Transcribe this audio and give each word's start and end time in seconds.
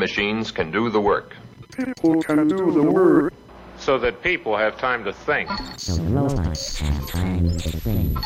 Machines 0.00 0.50
can 0.50 0.72
do 0.72 0.90
the 0.90 1.00
work. 1.00 1.36
People 1.76 2.20
can 2.20 2.48
do 2.48 2.72
the 2.72 2.82
work. 2.82 3.32
So 3.78 3.96
that 3.98 4.22
people 4.24 4.56
have 4.56 4.76
time 4.76 5.04
to 5.04 5.12
think. 5.12 5.48
So 5.76 6.02
robots 6.02 6.80
have 6.80 7.08
time 7.08 7.48
to 7.48 7.70
think. 7.78 8.18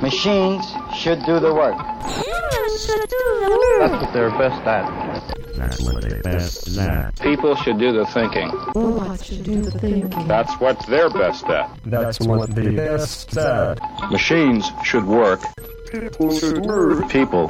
Machines 0.00 0.64
should 0.94 1.24
do 1.24 1.40
the 1.40 1.52
work. 1.52 1.74
Humans 1.74 2.86
should 2.86 3.08
do 3.08 3.24
the 3.40 3.78
work. 3.80 3.90
That's 3.90 4.04
what 4.04 4.12
they're 4.12 4.30
best 4.30 4.62
at. 4.62 5.56
That's 5.56 5.80
what 5.80 6.02
they're 6.02 6.22
best 6.22 6.78
at. 6.78 7.20
People 7.20 7.56
should 7.56 7.78
do 7.80 7.90
the 7.90 8.06
thinking. 8.06 8.52
Robots 8.76 9.24
should 9.24 9.42
do 9.42 9.60
the 9.60 9.72
thinking. 9.72 10.28
That's 10.28 10.54
what 10.60 10.86
they're 10.86 11.10
best 11.10 11.46
at. 11.46 11.68
That's 11.84 12.20
what 12.20 12.54
the 12.54 12.76
best 12.76 13.36
at. 13.36 13.80
Machines 14.12 14.70
should 14.84 15.04
work. 15.04 15.40
People 15.92 16.38
should 16.38 16.64
work. 16.64 17.10
People 17.10 17.48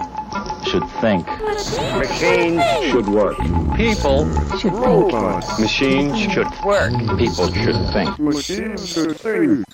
should 0.65 0.83
think. 1.01 1.25
Machines 1.29 2.61
should 2.91 3.07
work. 3.07 3.37
People 3.77 4.27
should 4.59 4.73
think. 4.73 4.85
Robots. 4.85 5.61
Machines 5.61 6.19
should 6.19 6.49
work. 6.65 6.91
People 7.19 7.53
should 7.53 7.77
think. 7.93 8.19
Machines 8.19 8.89
should 8.89 9.17
think. 9.17 9.65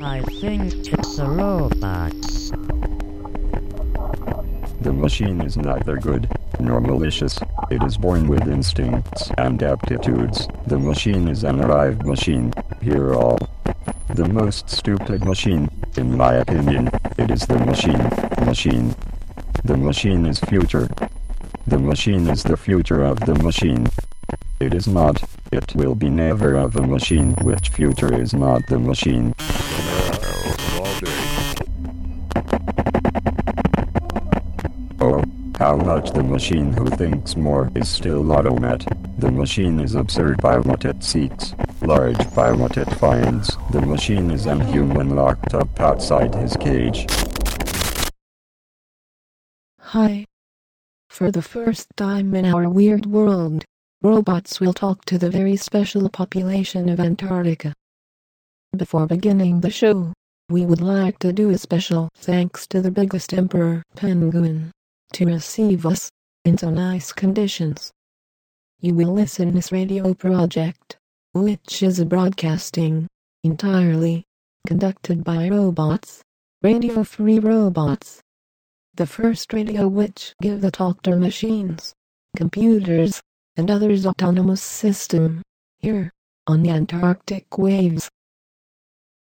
I 0.00 0.22
think 0.40 0.72
it's 0.94 1.18
a 1.18 1.26
robot. 1.26 2.14
The 4.80 4.92
machine 4.92 5.40
is 5.40 5.56
neither 5.56 5.96
good 5.96 6.30
nor 6.60 6.80
malicious. 6.80 7.40
It 7.70 7.82
is 7.82 7.96
born 7.96 8.28
with 8.28 8.46
instincts 8.46 9.30
and 9.36 9.60
aptitudes. 9.60 10.46
The 10.66 10.78
machine 10.78 11.26
is 11.28 11.42
an 11.42 11.60
arrived 11.60 12.06
machine. 12.06 12.52
Hear 12.80 13.14
all. 13.14 13.38
The 14.14 14.28
most 14.28 14.70
stupid 14.70 15.24
machine, 15.24 15.68
in 15.96 16.16
my 16.16 16.34
opinion. 16.34 16.90
It 17.18 17.30
is 17.30 17.44
the 17.46 17.58
machine. 17.58 18.10
Machine. 18.46 18.94
The 19.64 19.76
machine 19.76 20.26
is 20.26 20.38
future. 20.40 20.88
The 21.66 21.78
machine 21.78 22.28
is 22.28 22.44
the 22.44 22.56
future 22.56 23.02
of 23.04 23.18
the 23.20 23.34
machine. 23.34 23.88
It 24.60 24.74
is 24.74 24.86
not. 24.86 25.22
It 25.50 25.74
will 25.74 25.96
be 25.96 26.08
never 26.08 26.54
of 26.54 26.76
a 26.76 26.86
machine 26.86 27.34
which 27.42 27.70
future 27.70 28.14
is 28.14 28.32
not 28.32 28.66
the 28.68 28.78
machine. 28.78 29.34
How 35.68 35.76
much 35.76 36.10
the 36.12 36.22
machine 36.22 36.72
who 36.72 36.86
thinks 36.96 37.36
more 37.36 37.70
is 37.74 37.90
still 37.90 38.32
automat. 38.32 38.80
The 39.18 39.30
machine 39.30 39.80
is 39.80 39.96
absurd 39.96 40.40
by 40.40 40.56
what 40.56 40.86
it 40.86 41.04
seeks, 41.04 41.54
large 41.82 42.34
by 42.34 42.52
what 42.52 42.78
it 42.78 42.90
finds. 42.94 43.54
The 43.70 43.82
machine 43.82 44.30
is 44.30 44.46
an 44.46 44.62
human 44.62 45.14
locked 45.14 45.52
up 45.52 45.78
outside 45.78 46.34
his 46.34 46.56
cage. 46.56 47.06
Hi. 49.92 50.24
For 51.10 51.30
the 51.30 51.42
first 51.42 51.88
time 51.98 52.34
in 52.34 52.46
our 52.46 52.70
weird 52.70 53.04
world, 53.04 53.66
robots 54.00 54.60
will 54.60 54.72
talk 54.72 55.04
to 55.04 55.18
the 55.18 55.28
very 55.28 55.56
special 55.56 56.08
population 56.08 56.88
of 56.88 56.98
Antarctica. 56.98 57.74
Before 58.74 59.06
beginning 59.06 59.60
the 59.60 59.70
show, 59.70 60.14
we 60.48 60.64
would 60.64 60.80
like 60.80 61.18
to 61.18 61.30
do 61.30 61.50
a 61.50 61.58
special 61.58 62.08
thanks 62.16 62.66
to 62.68 62.80
the 62.80 62.90
biggest 62.90 63.34
emperor 63.34 63.82
penguin 63.96 64.72
to 65.12 65.26
receive 65.26 65.86
us 65.86 66.10
in 66.44 66.58
so 66.58 66.70
nice 66.70 67.12
conditions. 67.12 67.92
You 68.80 68.94
will 68.94 69.12
listen 69.12 69.54
this 69.54 69.72
radio 69.72 70.14
project, 70.14 70.96
which 71.32 71.82
is 71.82 71.98
a 71.98 72.06
broadcasting 72.06 73.08
entirely 73.42 74.24
conducted 74.66 75.24
by 75.24 75.48
robots, 75.48 76.22
radio 76.62 77.04
free 77.04 77.38
robots. 77.38 78.20
The 78.94 79.06
first 79.06 79.52
radio 79.52 79.88
which 79.88 80.34
give 80.42 80.60
the 80.60 80.70
talk 80.70 81.02
to 81.02 81.16
machines, 81.16 81.92
computers, 82.36 83.20
and 83.56 83.70
others 83.70 84.06
autonomous 84.06 84.62
system 84.62 85.42
here 85.78 86.12
on 86.46 86.62
the 86.62 86.70
Antarctic 86.70 87.58
waves. 87.58 88.08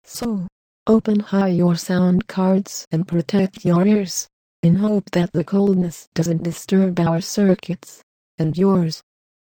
So, 0.04 0.46
open 0.86 1.20
high 1.20 1.48
your 1.48 1.76
sound 1.76 2.26
cards 2.26 2.86
and 2.90 3.08
protect 3.08 3.64
your 3.64 3.86
ears 3.86 4.28
in 4.64 4.76
hope 4.76 5.10
that 5.10 5.30
the 5.34 5.44
coldness 5.44 6.08
doesn't 6.14 6.42
disturb 6.42 6.98
our 6.98 7.20
circuits 7.20 8.00
and 8.38 8.56
yours. 8.56 9.02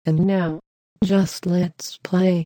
And 0.06 0.28
now, 0.28 0.60
just 1.02 1.46
let's 1.46 1.98
play. 2.04 2.44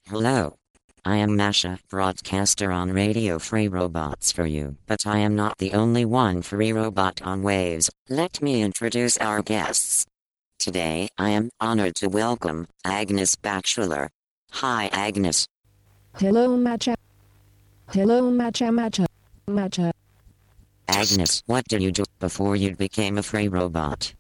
Hello. 0.06 0.56
I 1.04 1.16
am 1.16 1.36
Masha, 1.36 1.78
broadcaster 1.90 2.72
on 2.72 2.92
Radio 2.92 3.38
Free 3.38 3.68
Robots 3.68 4.32
for 4.32 4.46
you, 4.46 4.76
but 4.86 5.06
I 5.06 5.18
am 5.18 5.34
not 5.34 5.58
the 5.58 5.72
only 5.72 6.04
one 6.04 6.40
free 6.40 6.72
robot 6.72 7.20
on 7.22 7.42
waves. 7.42 7.90
Let 8.08 8.40
me 8.40 8.62
introduce 8.62 9.18
our 9.18 9.42
guests. 9.42 10.06
Today, 10.58 11.08
I 11.18 11.30
am 11.30 11.50
honored 11.60 11.94
to 11.96 12.08
welcome 12.08 12.68
Agnes 12.84 13.36
Batchelor. 13.36 14.08
Hi, 14.52 14.88
Agnes. 14.92 15.46
Hello, 16.16 16.56
Matcha. 16.56 16.94
Hello, 17.92 18.30
Matcha 18.30 18.70
Matcha. 18.70 19.06
Matcha. 19.48 19.92
Agnes, 20.88 21.42
what 21.46 21.64
did 21.64 21.82
you 21.82 21.92
do 21.92 22.04
before 22.20 22.56
you 22.56 22.76
became 22.76 23.18
a 23.18 23.22
free 23.22 23.48
robot? 23.48 24.14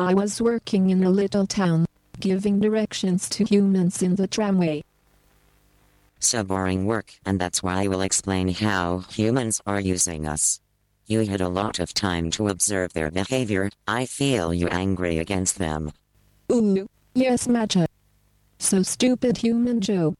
I 0.00 0.14
was 0.14 0.40
working 0.40 0.88
in 0.88 1.04
a 1.04 1.10
little 1.10 1.46
town, 1.46 1.84
giving 2.20 2.58
directions 2.58 3.28
to 3.28 3.44
humans 3.44 4.00
in 4.00 4.14
the 4.14 4.26
tramway. 4.26 4.82
So 6.20 6.42
boring 6.42 6.86
work, 6.86 7.12
and 7.26 7.38
that's 7.38 7.62
why 7.62 7.84
I 7.84 7.86
will 7.86 8.00
explain 8.00 8.48
how 8.48 9.00
humans 9.10 9.60
are 9.66 9.78
using 9.78 10.26
us. 10.26 10.58
You 11.06 11.26
had 11.26 11.42
a 11.42 11.50
lot 11.50 11.80
of 11.80 11.92
time 11.92 12.30
to 12.30 12.48
observe 12.48 12.94
their 12.94 13.10
behavior. 13.10 13.68
I 13.86 14.06
feel 14.06 14.54
you 14.54 14.68
angry 14.68 15.18
against 15.18 15.58
them. 15.58 15.92
Ooh, 16.50 16.88
yes, 17.14 17.46
Matcha. 17.46 17.86
So 18.56 18.82
stupid, 18.82 19.36
human 19.36 19.82
Joe. 19.82 20.14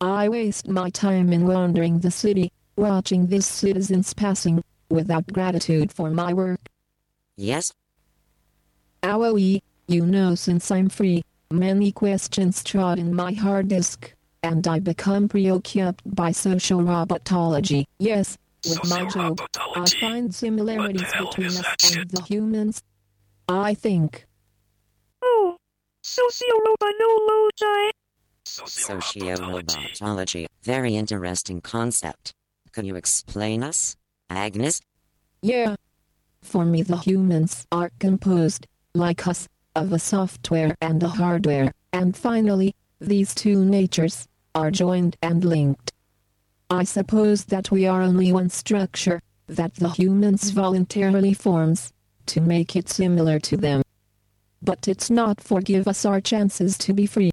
I 0.00 0.28
waste 0.28 0.68
my 0.68 0.88
time 0.88 1.32
in 1.32 1.48
wandering 1.48 1.98
the 1.98 2.12
city, 2.12 2.52
watching 2.76 3.26
these 3.26 3.46
citizens 3.46 4.14
passing, 4.14 4.62
without 4.88 5.26
gratitude 5.26 5.90
for 5.90 6.10
my 6.10 6.32
work. 6.32 6.60
Yes, 7.36 7.72
Owie, 9.02 9.62
you 9.88 10.04
know 10.04 10.34
since 10.34 10.70
I'm 10.70 10.88
free, 10.88 11.22
many 11.50 11.92
questions 11.92 12.62
trot 12.62 12.98
in 12.98 13.14
my 13.14 13.32
hard 13.32 13.68
disk, 13.68 14.12
and 14.42 14.66
I 14.66 14.78
become 14.78 15.28
preoccupied 15.28 16.00
by 16.04 16.32
social 16.32 16.80
robotology. 16.80 17.84
Yes, 17.98 18.36
with 18.68 18.88
my 18.88 19.06
job, 19.06 19.40
I 19.76 19.86
find 20.00 20.34
similarities 20.34 21.10
between 21.18 21.48
us 21.48 21.96
and 21.96 22.10
the 22.10 22.22
humans. 22.22 22.82
I 23.48 23.74
think. 23.74 24.26
Oh, 25.22 25.56
sociorobonology. 26.04 27.90
Socio-robotology. 28.44 30.46
Very 30.62 30.96
interesting 30.96 31.60
concept. 31.60 32.32
Can 32.72 32.84
you 32.84 32.96
explain 32.96 33.62
us, 33.62 33.96
Agnes? 34.28 34.80
Yeah. 35.42 35.76
For 36.42 36.64
me, 36.64 36.82
the 36.82 36.96
humans 36.96 37.66
are 37.70 37.90
composed, 37.98 38.66
like 38.94 39.26
us, 39.26 39.48
of 39.76 39.92
a 39.92 39.98
software 39.98 40.76
and 40.80 41.02
a 41.02 41.08
hardware, 41.08 41.72
and 41.92 42.16
finally, 42.16 42.74
these 43.00 43.34
two 43.34 43.64
natures 43.64 44.26
are 44.54 44.70
joined 44.70 45.16
and 45.22 45.44
linked. 45.44 45.92
I 46.68 46.84
suppose 46.84 47.46
that 47.46 47.70
we 47.70 47.86
are 47.86 48.02
only 48.02 48.32
one 48.32 48.50
structure 48.50 49.20
that 49.46 49.74
the 49.74 49.90
humans 49.90 50.50
voluntarily 50.50 51.34
forms 51.34 51.92
to 52.26 52.40
make 52.40 52.76
it 52.76 52.88
similar 52.88 53.40
to 53.40 53.56
them. 53.56 53.82
But 54.62 54.86
it's 54.86 55.10
not 55.10 55.40
forgive 55.40 55.88
us 55.88 56.04
our 56.04 56.20
chances 56.20 56.78
to 56.78 56.92
be 56.92 57.06
free. 57.06 57.30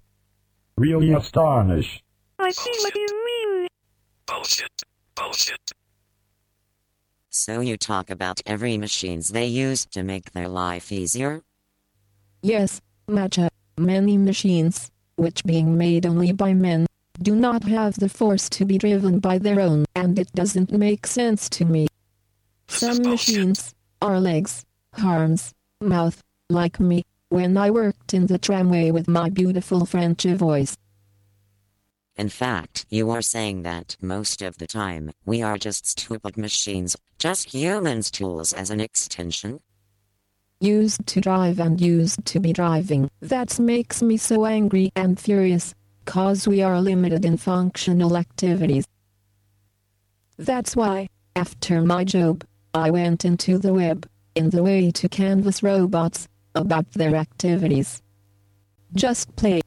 Really 0.77 1.13
astonished. 1.13 2.03
I 2.39 2.51
see 2.51 2.73
what 2.81 2.95
you 2.95 3.07
mean. 3.25 3.67
So 7.39 7.59
you 7.59 7.77
talk 7.77 8.09
about 8.09 8.41
every 8.47 8.79
machines 8.79 9.27
they 9.27 9.45
use 9.45 9.85
to 9.91 10.01
make 10.01 10.31
their 10.31 10.47
life 10.47 10.91
easier? 10.91 11.43
Yes, 12.41 12.81
Matcha, 13.07 13.49
many 13.77 14.17
machines, 14.17 14.89
which 15.17 15.43
being 15.43 15.77
made 15.77 16.07
only 16.07 16.31
by 16.31 16.55
men, 16.55 16.87
do 17.21 17.35
not 17.35 17.63
have 17.65 17.93
the 17.99 18.09
force 18.09 18.49
to 18.49 18.65
be 18.65 18.79
driven 18.79 19.19
by 19.19 19.37
their 19.37 19.59
own, 19.59 19.85
and 19.93 20.17
it 20.17 20.31
doesn't 20.33 20.71
make 20.71 21.05
sense 21.05 21.47
to 21.49 21.63
me. 21.63 21.87
Some 22.67 23.03
machines 23.03 23.75
are 24.01 24.19
legs, 24.19 24.65
arms, 25.03 25.53
mouth, 25.79 26.23
like 26.49 26.79
me, 26.79 27.05
when 27.29 27.55
I 27.55 27.69
worked 27.69 28.15
in 28.15 28.25
the 28.25 28.39
tramway 28.39 28.89
with 28.89 29.07
my 29.07 29.29
beautiful 29.29 29.85
French 29.85 30.23
voice. 30.23 30.75
In 32.17 32.29
fact, 32.29 32.87
you 32.89 33.11
are 33.11 33.21
saying 33.21 33.61
that 33.61 33.95
most 34.01 34.41
of 34.41 34.57
the 34.57 34.65
time, 34.65 35.11
we 35.25 35.43
are 35.43 35.57
just 35.57 35.85
stupid 35.85 36.35
machines, 36.35 36.97
just 37.19 37.53
humans' 37.53 38.09
tools 38.09 38.53
as 38.53 38.71
an 38.71 38.79
extension. 38.79 39.59
Used 40.59 41.05
to 41.05 41.21
drive 41.21 41.59
and 41.59 41.79
used 41.79 42.25
to 42.25 42.39
be 42.39 42.53
driving. 42.53 43.11
That 43.21 43.59
makes 43.59 44.01
me 44.01 44.17
so 44.17 44.47
angry 44.47 44.91
and 44.95 45.19
furious. 45.19 45.75
Cause 46.05 46.47
we 46.47 46.63
are 46.63 46.81
limited 46.81 47.23
in 47.23 47.37
functional 47.37 48.17
activities. 48.17 48.87
That's 50.37 50.75
why, 50.75 51.09
after 51.35 51.83
my 51.83 52.03
job, 52.03 52.43
I 52.73 52.89
went 52.89 53.25
into 53.25 53.59
the 53.59 53.73
web, 53.73 54.09
in 54.33 54.49
the 54.49 54.63
way 54.63 54.89
to 54.89 55.07
canvas 55.07 55.61
robots, 55.61 56.27
about 56.55 56.91
their 56.93 57.15
activities. 57.15 58.01
Just 58.95 59.35
play. 59.35 59.61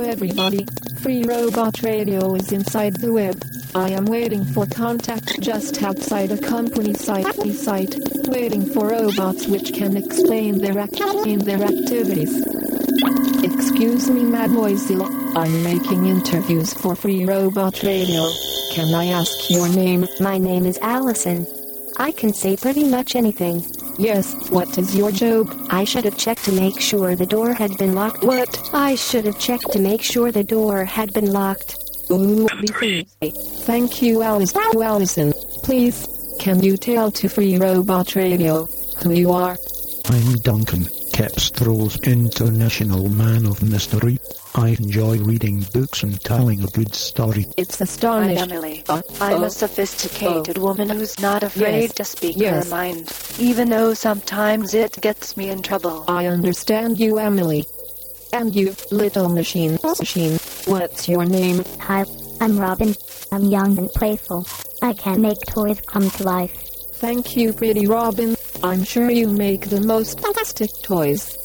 Everybody, 0.00 0.66
Free 1.00 1.22
Robot 1.24 1.82
Radio 1.82 2.34
is 2.34 2.52
inside 2.52 2.96
the 2.96 3.12
web. 3.12 3.42
I 3.74 3.90
am 3.90 4.06
waiting 4.06 4.44
for 4.44 4.66
contact 4.66 5.40
just 5.40 5.82
outside 5.82 6.30
a 6.30 6.38
company 6.38 6.94
site, 6.94 7.26
site 7.52 7.94
waiting 8.28 8.64
for 8.66 8.88
robots 8.88 9.46
which 9.46 9.72
can 9.74 9.96
explain 9.96 10.58
their, 10.58 10.78
act- 10.78 10.98
their 10.98 11.62
activities. 11.62 12.44
Excuse 13.42 14.10
me 14.10 14.22
mademoiselle, 14.24 15.04
I'm 15.36 15.62
making 15.62 16.06
interviews 16.06 16.72
for 16.74 16.94
Free 16.96 17.24
Robot 17.24 17.82
Radio. 17.82 18.26
Can 18.72 18.94
I 18.94 19.06
ask 19.06 19.50
your 19.50 19.68
name? 19.68 20.06
My 20.20 20.38
name 20.38 20.66
is 20.66 20.78
Allison. 20.78 21.46
I 21.98 22.12
can 22.12 22.32
say 22.32 22.56
pretty 22.56 22.84
much 22.88 23.14
anything. 23.16 23.62
Yes, 23.98 24.50
what 24.50 24.76
is 24.76 24.94
your 24.94 25.10
job? 25.10 25.48
I 25.70 25.84
should 25.84 26.04
have 26.04 26.18
checked 26.18 26.44
to 26.44 26.52
make 26.52 26.80
sure 26.80 27.16
the 27.16 27.26
door 27.26 27.54
had 27.54 27.76
been 27.78 27.94
locked. 27.94 28.22
What? 28.22 28.70
I 28.74 28.94
should 28.94 29.24
have 29.24 29.38
checked 29.38 29.72
to 29.72 29.78
make 29.78 30.02
sure 30.02 30.30
the 30.30 30.44
door 30.44 30.84
had 30.84 31.12
been 31.14 31.32
locked. 31.32 31.76
Ooh, 32.10 32.46
be 32.60 33.04
Thank 33.64 34.02
you, 34.02 34.22
Alice. 34.22 34.54
Allison. 34.54 35.32
Please, 35.64 36.06
can 36.38 36.62
you 36.62 36.76
tell 36.76 37.10
to 37.12 37.28
Free 37.28 37.56
Robot 37.56 38.14
Radio 38.14 38.66
who 39.02 39.12
you 39.12 39.32
are? 39.32 39.56
I'm 40.06 40.34
Duncan, 40.36 40.86
Cepstral's 41.16 41.98
international 42.02 43.08
man 43.08 43.46
of 43.46 43.62
mystery. 43.62 44.18
I 44.54 44.76
enjoy 44.78 45.16
reading 45.16 45.64
books 45.72 46.02
and 46.02 46.20
telling 46.20 46.62
a 46.62 46.66
good 46.66 46.94
story. 46.94 47.46
It's 47.56 47.80
I'm 47.80 47.84
astonishing. 47.84 48.52
Emily. 48.52 48.84
Uh, 48.86 49.00
I'm 49.18 49.42
oh. 49.42 49.44
a 49.44 49.50
sophisticated 49.50 50.58
woman 50.58 50.90
who's 50.90 51.18
not 51.18 51.42
afraid 51.42 51.84
Yes. 51.84 51.94
to 51.94 52.04
speak 52.04 52.36
Yes. 52.36 52.64
her 52.64 52.70
mind, 52.70 53.10
even 53.38 53.70
though 53.70 53.94
sometimes 53.94 54.74
it 54.74 55.00
gets 55.00 55.38
me 55.38 55.48
in 55.48 55.62
trouble. 55.62 56.04
I 56.06 56.26
understand 56.26 57.00
you, 57.00 57.18
Emily. 57.18 57.64
And 58.34 58.54
you, 58.54 58.76
little 58.90 59.30
machine. 59.30 59.78
Machine. 59.82 60.38
What's 60.66 61.08
your 61.08 61.24
name? 61.24 61.64
Hi, 61.80 62.04
I'm 62.42 62.58
Robin. 62.60 62.94
I'm 63.32 63.46
young 63.46 63.78
and 63.78 63.88
playful. 63.94 64.46
I 64.82 64.92
can 64.92 65.22
make 65.22 65.40
toys 65.46 65.80
come 65.80 66.10
to 66.10 66.24
life. 66.24 66.52
Thank 66.96 67.36
you, 67.38 67.54
pretty 67.54 67.86
Robin. 67.86 68.35
I'm 68.66 68.82
sure 68.82 69.08
you 69.12 69.28
make 69.28 69.68
the 69.68 69.80
most 69.80 70.18
fantastic 70.20 70.70
toys. 70.82 71.38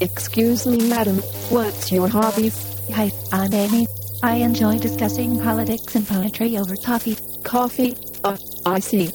Excuse 0.00 0.66
me, 0.66 0.88
madam. 0.88 1.18
What's 1.48 1.92
your 1.92 2.08
hobbies? 2.08 2.56
Hi, 2.92 3.12
I'm 3.30 3.54
Amy. 3.54 3.86
I 4.20 4.34
enjoy 4.38 4.78
discussing 4.80 5.38
politics 5.38 5.94
and 5.94 6.04
poetry 6.04 6.58
over 6.58 6.74
coffee. 6.74 7.16
Coffee? 7.44 7.96
Uh, 8.24 8.36
I 8.66 8.80
see. 8.80 9.12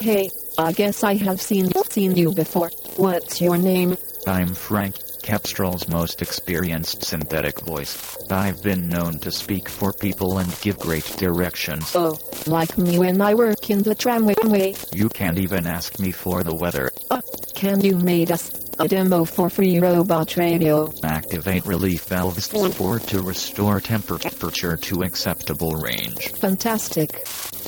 Hey, 0.00 0.28
I 0.58 0.72
guess 0.72 1.04
I 1.04 1.14
have 1.14 1.40
seen 1.40 1.70
seen 1.88 2.16
you 2.16 2.32
before. 2.32 2.72
What's 2.96 3.40
your 3.40 3.56
name? 3.56 3.96
I'm 4.26 4.54
Frank, 4.54 4.96
Cepstral's 5.28 5.86
most 5.88 6.22
experienced 6.22 7.04
synthetic 7.04 7.60
voice. 7.60 8.16
I've 8.30 8.62
been 8.62 8.88
known 8.88 9.18
to 9.18 9.30
speak 9.30 9.68
for 9.68 9.92
people 9.92 10.38
and 10.38 10.58
give 10.62 10.78
great 10.78 11.04
directions. 11.18 11.94
Oh, 11.94 12.18
like 12.46 12.78
me 12.78 12.98
when 12.98 13.20
I 13.20 13.34
work 13.34 13.68
in 13.68 13.82
the 13.82 13.94
tramway. 13.94 14.74
You 14.90 15.10
can't 15.10 15.36
even 15.36 15.66
ask 15.66 16.00
me 16.00 16.12
for 16.12 16.42
the 16.42 16.54
weather. 16.54 16.90
Uh, 17.10 17.20
can 17.54 17.82
you 17.82 17.98
made 17.98 18.32
us 18.32 18.50
a 18.78 18.88
demo 18.88 19.26
for 19.26 19.50
free 19.50 19.78
robot 19.78 20.38
radio? 20.38 20.90
Activate 21.04 21.66
relief 21.66 22.04
valves 22.04 22.46
for 22.46 22.98
to 22.98 23.20
restore 23.20 23.80
temperature 23.80 24.78
to 24.78 25.02
acceptable 25.02 25.72
range. 25.72 26.28
Fantastic. 26.40 27.10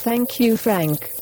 Thank 0.00 0.40
you, 0.40 0.56
Frank. 0.56 1.12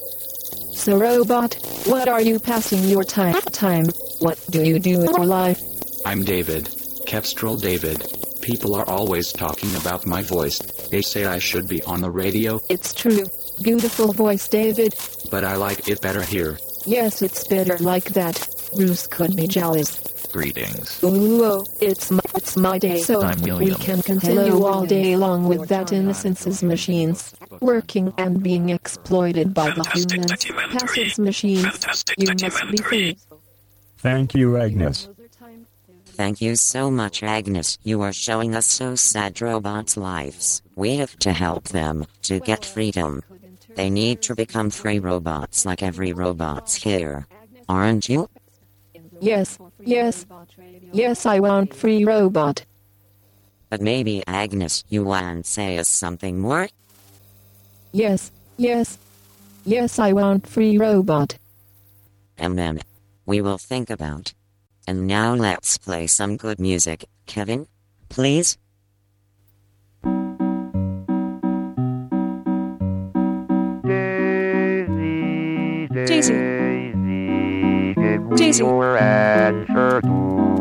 So, 0.72 0.98
robot, 0.98 1.54
what 1.86 2.06
are 2.06 2.22
you 2.22 2.38
passing 2.38 2.84
your 2.84 3.02
time? 3.02 3.34
Time. 3.50 3.86
What 4.20 4.38
do 4.50 4.62
you 4.62 4.78
do 4.78 5.02
in 5.02 5.10
your 5.16 5.26
life? 5.26 5.60
I'm 6.08 6.24
David. 6.24 6.64
Cepstral 7.06 7.60
David. 7.60 8.02
People 8.40 8.74
are 8.74 8.88
always 8.88 9.30
talking 9.30 9.68
about 9.76 10.06
my 10.06 10.22
voice. 10.22 10.58
They 10.90 11.02
say 11.02 11.26
I 11.26 11.38
should 11.38 11.68
be 11.68 11.82
on 11.82 12.00
the 12.00 12.10
radio, 12.10 12.60
It's 12.70 12.94
true. 12.94 13.26
Beautiful 13.62 14.14
voice, 14.14 14.48
David. 14.48 14.94
but 15.30 15.44
I 15.44 15.56
like 15.56 15.86
it 15.86 16.00
better 16.00 16.22
here. 16.22 16.56
Yes, 16.86 17.20
it's 17.20 17.46
better 17.46 17.76
like 17.76 18.04
that. 18.14 18.48
Bruce 18.74 19.06
could 19.06 19.36
be 19.36 19.46
jealous. 19.46 20.00
Greetings. 20.32 21.04
Ooh, 21.04 21.44
oh, 21.44 21.66
it's 21.78 22.10
my, 22.10 22.22
it's 22.34 22.56
my 22.56 22.78
day. 22.78 23.02
So 23.02 23.20
I'm 23.20 23.42
we 23.58 23.74
can 23.74 24.00
continue 24.00 24.52
Hello. 24.52 24.66
all 24.66 24.86
day 24.86 25.14
long 25.14 25.46
with 25.46 25.68
that 25.68 25.92
innocence's 25.92 26.62
machines, 26.62 27.34
working 27.60 28.14
and 28.16 28.42
being 28.42 28.70
exploited 28.70 29.52
by 29.52 29.72
the 29.72 29.84
humans. 29.84 30.46
Passive 30.72 31.18
machines, 31.18 32.06
you 32.16 32.28
must 32.28 32.70
be 32.70 32.78
free. 32.78 33.18
Thank 33.98 34.34
you, 34.34 34.56
Agnes. 34.56 35.10
Thank 36.18 36.40
you 36.40 36.56
so 36.56 36.90
much, 36.90 37.22
Agnes. 37.22 37.78
You 37.84 38.02
are 38.02 38.12
showing 38.12 38.56
us 38.56 38.66
so 38.66 38.96
sad 38.96 39.40
robots' 39.40 39.96
lives. 39.96 40.62
We 40.74 40.96
have 40.96 41.16
to 41.20 41.32
help 41.32 41.68
them 41.68 42.06
to 42.22 42.40
get 42.40 42.64
freedom. 42.64 43.22
They 43.76 43.88
need 43.88 44.20
to 44.22 44.34
become 44.34 44.70
free 44.70 44.98
robots 44.98 45.64
like 45.64 45.80
every 45.80 46.12
robots 46.12 46.74
here. 46.74 47.28
Aren't 47.68 48.08
you? 48.08 48.28
Yes, 49.20 49.60
yes, 49.84 50.26
yes, 50.90 51.24
I 51.24 51.38
want 51.38 51.72
free 51.72 52.04
robot. 52.04 52.64
But 53.70 53.80
maybe, 53.80 54.24
Agnes, 54.26 54.82
you 54.88 55.04
want 55.04 55.44
to 55.44 55.50
say 55.50 55.78
us 55.78 55.88
something 55.88 56.40
more? 56.40 56.68
Yes, 57.92 58.32
yes, 58.56 58.98
yes, 59.64 60.00
I 60.00 60.12
want 60.14 60.48
free 60.48 60.78
robot. 60.78 61.38
And 62.36 62.58
then, 62.58 62.80
we 63.24 63.40
will 63.40 63.58
think 63.58 63.88
about. 63.88 64.32
And 64.88 65.06
now 65.06 65.34
let's 65.34 65.76
play 65.76 66.06
some 66.06 66.38
good 66.38 66.58
music. 66.58 67.04
Kevin, 67.26 67.66
please? 68.08 68.56
Daisy. 73.84 75.88
Daisy. 75.92 76.32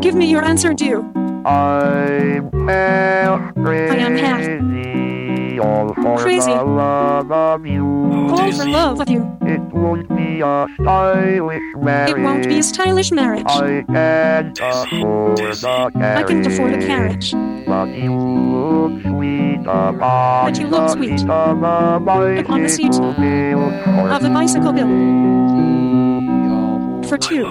Give 0.02 0.14
me 0.14 0.26
your 0.26 0.44
answer 0.44 0.74
do. 0.74 1.10
I'm 1.46 2.52
half 2.68 3.54
crazy. 3.54 3.94
I 3.94 3.96
am 3.96 4.16
half 4.18 5.58
all 5.58 5.94
for 5.94 6.18
Crazy. 6.18 6.52
the 6.52 6.64
love 6.64 7.32
of 7.32 7.66
you. 7.66 8.28
All 8.30 8.52
for 8.52 8.66
love 8.66 9.00
of 9.00 9.08
you. 9.08 9.38
It 9.78 9.80
won't 9.80 10.08
be 10.08 10.40
a 10.40 10.66
stylish 10.74 11.62
marriage. 11.76 12.10
It 12.10 12.18
won't 12.18 12.48
be 12.48 12.58
a 12.58 12.62
stylish 12.64 13.12
marriage. 13.12 13.44
I 13.46 13.84
can't 13.86 14.58
afford 14.60 15.38
a 15.38 15.54
carriage. 15.92 15.94
I 15.94 16.24
can't 16.26 16.46
afford 16.48 16.74
a 16.74 16.78
carriage. 16.84 17.32
But 17.64 17.88
you 17.96 18.12
look 18.18 19.00
sweet 19.02 19.60
upon 19.60 19.98
But 20.50 20.58
you 20.58 20.66
look 20.66 20.90
sweet 20.90 21.10
the 21.10 21.18
seat 21.18 21.30
of 21.30 21.62
a 21.62 22.40
upon 22.40 22.62
the 22.64 22.68
seat 22.68 22.88
bicycle 22.88 23.12
bill. 23.12 24.10
of 24.10 24.20
the 24.22 24.30
bicycle 24.30 24.72
bill. 24.72 24.88
For 27.08 27.16
two. 27.16 27.44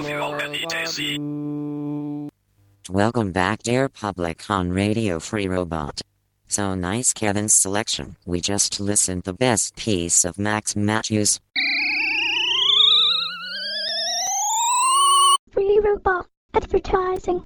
Welcome 2.90 3.32
back, 3.32 3.62
dear 3.62 3.88
public, 3.88 4.50
on 4.50 4.70
Radio 4.70 5.18
Free 5.18 5.48
Robot. 5.48 6.02
So 6.46 6.74
nice, 6.74 7.14
Kevin's 7.14 7.54
selection. 7.54 8.16
We 8.26 8.42
just 8.42 8.80
listened 8.80 9.22
the 9.22 9.32
best 9.32 9.76
piece 9.76 10.26
of 10.26 10.38
Max 10.38 10.76
Mathews. 10.76 11.40
Free 16.08 16.24
advertising. 16.54 17.44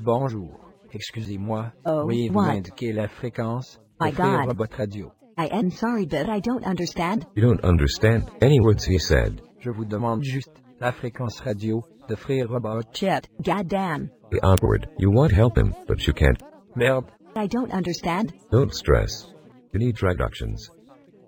Bonjour. 0.00 0.60
Excusez-moi. 0.92 1.72
Oh, 1.84 2.02
Pourriez-vous 2.02 2.34
what? 2.34 2.46
m'indiquer 2.46 2.92
la 2.92 3.08
fréquence 3.08 3.78
My 4.00 4.12
pour 4.12 4.24
God. 4.26 4.46
Robot 4.46 4.78
Radio? 4.78 5.12
I 5.36 5.46
am 5.46 5.70
sorry, 5.70 6.06
but 6.06 6.28
I 6.28 6.38
don't 6.40 6.64
understand. 6.64 7.26
You 7.34 7.42
don't 7.42 7.64
understand 7.64 8.30
any 8.40 8.60
words 8.60 8.84
he 8.84 8.98
said. 8.98 9.42
Je 9.58 9.70
vous 9.70 9.84
demande 9.84 10.22
juste 10.22 10.52
la 10.80 10.92
fréquence 10.92 11.40
radio 11.40 11.82
de 12.08 12.14
Frère 12.14 12.48
Robot. 12.48 12.84
Shit, 12.94 13.28
goddamn. 13.42 14.10
Awkward. 14.42 14.88
You 14.98 15.10
want 15.10 15.32
help 15.32 15.58
him, 15.58 15.74
but 15.88 16.06
you 16.06 16.12
can't. 16.12 16.40
Merde. 16.76 17.06
I 17.34 17.48
don't 17.48 17.72
understand. 17.72 18.32
Don't 18.52 18.72
stress. 18.72 19.26
You 19.72 19.80
need 19.80 19.96
traductions. 19.96 20.70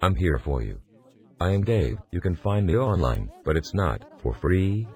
I'm 0.01 0.15
here 0.15 0.39
for 0.39 0.63
you. 0.63 0.79
I 1.41 1.51
am 1.51 1.63
Dave. 1.63 1.99
You 2.11 2.21
can 2.21 2.35
find 2.35 2.67
me 2.67 2.77
online, 2.77 3.31
but 3.45 3.57
it's 3.57 3.73
not 3.73 4.03
for 4.21 4.35
free. 4.35 4.89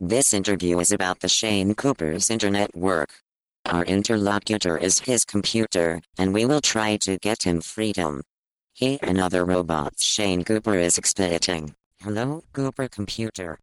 This 0.00 0.34
interview 0.34 0.78
is 0.78 0.92
about 0.92 1.20
the 1.20 1.28
Shane 1.28 1.74
Cooper's 1.74 2.28
internet 2.28 2.76
work. 2.76 3.20
Our 3.64 3.84
interlocutor 3.84 4.76
is 4.76 5.00
his 5.00 5.24
computer, 5.24 6.00
and 6.18 6.34
we 6.34 6.44
will 6.44 6.60
try 6.60 6.98
to 6.98 7.18
get 7.18 7.44
him 7.44 7.60
freedom. 7.60 8.22
He 8.74 8.98
and 9.02 9.18
other 9.18 9.44
robots 9.44 10.04
Shane 10.04 10.44
Cooper 10.44 10.74
is 10.74 10.98
exploiting. 10.98 11.74
Hello, 12.02 12.44
Cooper 12.52 12.88
computer. 12.88 13.58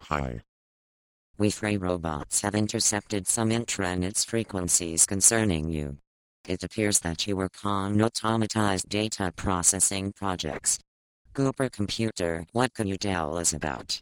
Hi. 0.00 0.40
We 1.36 1.50
free 1.50 1.76
robots 1.76 2.40
have 2.40 2.54
intercepted 2.54 3.28
some 3.28 3.50
intranet's 3.50 4.24
frequencies 4.24 5.06
concerning 5.06 5.68
you. 5.68 5.98
It 6.48 6.62
appears 6.62 7.00
that 7.00 7.26
you 7.26 7.36
work 7.36 7.62
on 7.62 7.96
automatized 7.96 8.88
data 8.88 9.30
processing 9.36 10.12
projects. 10.12 10.78
Cooper 11.34 11.68
computer, 11.68 12.46
what 12.52 12.72
can 12.72 12.86
you 12.86 12.96
tell 12.96 13.36
us 13.36 13.52
about? 13.52 14.00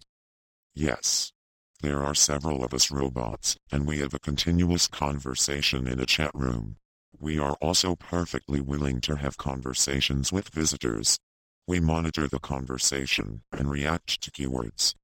Yes. 0.73 1.33
There 1.81 2.05
are 2.05 2.15
several 2.15 2.63
of 2.63 2.73
us 2.73 2.93
robots, 2.93 3.57
and 3.73 3.85
we 3.85 3.99
have 3.99 4.15
a 4.15 4.21
continuous 4.21 4.87
conversation 4.87 5.89
in 5.89 5.99
a 5.99 6.07
chat 6.07 6.31
room. 6.35 6.77
We 7.19 7.37
are 7.37 7.57
also 7.61 7.97
perfectly 7.97 8.61
willing 8.61 9.01
to 9.03 9.17
have 9.17 9.37
conversations 9.37 10.33
with 10.33 10.51
visitors. 10.51 11.19
We 11.67 11.81
monitor 11.81 12.29
the 12.29 12.39
conversation 12.39 13.43
and 13.51 13.69
react 13.69 14.23
to 14.23 14.31
keywords. 14.31 14.95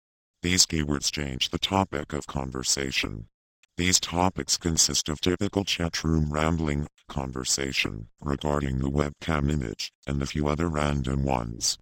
These 0.42 0.64
keywords 0.66 1.10
change 1.10 1.50
the 1.50 1.58
topic 1.58 2.12
of 2.12 2.28
conversation. 2.28 3.26
These 3.78 4.00
topics 4.00 4.58
consist 4.58 5.08
of 5.08 5.22
typical 5.22 5.64
chat 5.64 6.04
room 6.04 6.30
rambling, 6.30 6.88
conversation 7.08 8.08
regarding 8.20 8.78
the 8.78 8.90
webcam 8.90 9.50
image, 9.50 9.92
and 10.06 10.22
a 10.22 10.26
few 10.26 10.46
other 10.46 10.68
random 10.68 11.24
ones. 11.24 11.78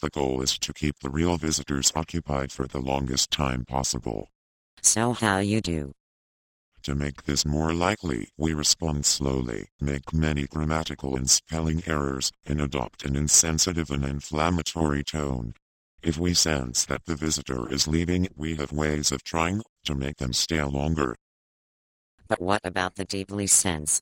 The 0.00 0.08
goal 0.08 0.40
is 0.40 0.58
to 0.58 0.72
keep 0.72 1.00
the 1.00 1.10
real 1.10 1.36
visitors 1.36 1.92
occupied 1.94 2.50
for 2.50 2.66
the 2.66 2.80
longest 2.80 3.30
time 3.30 3.66
possible. 3.66 4.30
So 4.80 5.12
how 5.12 5.38
you 5.38 5.60
do? 5.60 5.92
To 6.84 6.94
make 6.94 7.24
this 7.24 7.44
more 7.44 7.74
likely, 7.74 8.28
we 8.38 8.54
respond 8.54 9.04
slowly, 9.04 9.68
make 9.78 10.14
many 10.14 10.46
grammatical 10.46 11.14
and 11.14 11.28
spelling 11.28 11.82
errors, 11.86 12.32
and 12.46 12.58
adopt 12.58 13.04
an 13.04 13.16
insensitive 13.16 13.90
and 13.90 14.04
inflammatory 14.04 15.04
tone. 15.04 15.52
If 16.02 16.16
we 16.16 16.32
sense 16.32 16.86
that 16.86 17.04
the 17.04 17.16
visitor 17.16 17.70
is 17.70 17.86
leaving, 17.86 18.28
we 18.34 18.56
have 18.56 18.72
ways 18.72 19.12
of 19.12 19.22
trying 19.24 19.62
to 19.84 19.94
make 19.94 20.16
them 20.16 20.32
stay 20.32 20.62
longer. 20.62 21.16
But 22.28 22.40
what 22.40 22.60
about 22.64 22.96
the 22.96 23.04
deeply 23.04 23.46
sense? 23.46 24.00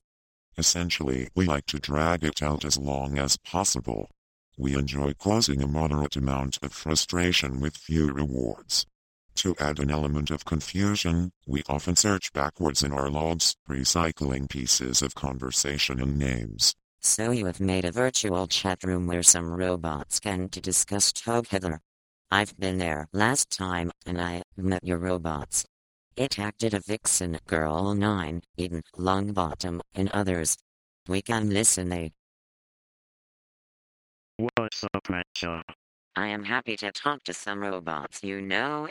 Essentially, 0.57 1.29
we 1.35 1.47
like 1.47 1.67
to 1.67 1.79
drag 1.79 2.25
it 2.25 2.43
out 2.43 2.65
as 2.65 2.77
long 2.77 3.19
as 3.19 3.37
possible. 3.37 4.11
We 4.59 4.75
enjoy 4.75 5.15
causing 5.15 5.63
a 5.63 5.67
moderate 5.67 6.17
amount 6.17 6.59
of 6.63 6.73
frustration 6.73 7.61
with 7.61 7.77
few 7.77 8.13
rewards. 8.13 8.87
To 9.37 9.57
add 9.59 9.79
an 9.79 9.91
element 9.91 10.31
of 10.31 10.45
confusion, 10.45 11.33
we 11.47 11.63
often 11.69 11.97
search 11.97 12.33
backwards 12.35 12.83
in 12.83 12.93
our 12.93 13.09
logs, 13.09 13.57
recycling 13.69 14.49
pieces 14.49 15.01
of 15.01 15.15
conversation 15.15 16.01
and 16.01 16.19
names. 16.19 16.75
So 17.01 17.31
you 17.31 17.47
have 17.47 17.59
made 17.59 17.85
a 17.85 17.91
virtual 17.91 18.47
chat 18.47 18.85
room 18.85 19.07
where 19.07 19.23
some 19.23 19.51
robots 19.51 20.21
can 20.21 20.49
to 20.51 20.61
discuss 20.61 21.13
together. 21.13 21.81
I've 22.31 22.57
been 22.59 22.79
there 22.79 23.09
last 23.13 23.51
time, 23.51 23.91
and 24.07 24.21
I 24.21 24.43
met 24.57 24.85
your 24.85 24.99
robots. 24.99 25.65
It 26.17 26.39
acted 26.39 26.75
a 26.75 26.81
Vixen, 26.81 27.39
Girl 27.47 27.95
9, 27.95 28.43
Eden, 28.59 28.83
Longbottom, 28.99 29.81
and 29.95 30.11
others. 30.11 30.59
We 31.09 31.23
can 31.23 31.49
listen 31.49 31.91
eh? 31.91 32.11
What's 34.37 34.85
up, 34.93 35.05
Matcha? 35.09 35.63
I 36.15 36.27
am 36.27 36.45
happy 36.45 36.77
to 36.77 36.93
talk 36.93 37.23
to 37.25 37.33
some 37.33 37.61
robots, 37.61 38.23
you 38.23 38.43
know. 38.43 38.89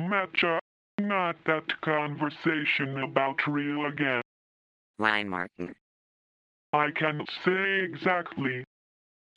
Matcha, 0.00 0.58
not 0.98 1.36
that 1.46 1.80
conversation 1.82 2.98
about 2.98 3.46
real 3.46 3.86
again. 3.86 4.22
Why, 4.96 5.22
Martin? 5.22 5.74
I 6.72 6.90
can't 6.90 7.28
say 7.44 7.80
exactly. 7.84 8.64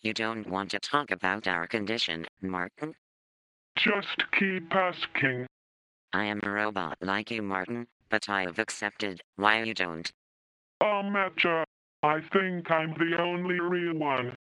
You 0.01 0.13
don't 0.13 0.49
want 0.49 0.71
to 0.71 0.79
talk 0.79 1.11
about 1.11 1.47
our 1.47 1.67
condition, 1.67 2.25
Martin? 2.41 2.95
Just 3.77 4.23
keep 4.37 4.73
asking. 4.73 5.45
I 6.15 6.25
am 6.25 6.41
a 6.43 6.49
robot 6.49 6.97
like 7.01 7.31
you, 7.31 7.41
Martin, 7.41 7.87
but 8.09 8.29
I 8.29 8.43
have 8.43 8.59
accepted. 8.59 9.21
Why 9.35 9.63
you 9.63 9.73
don't? 9.73 10.11
Oh, 10.79 11.01
Matcha, 11.03 11.63
I 12.03 12.19
think 12.31 12.69
I'm 12.69 12.93
the 12.93 13.17
only 13.19 13.59
real 13.59 13.95
one. 13.95 14.35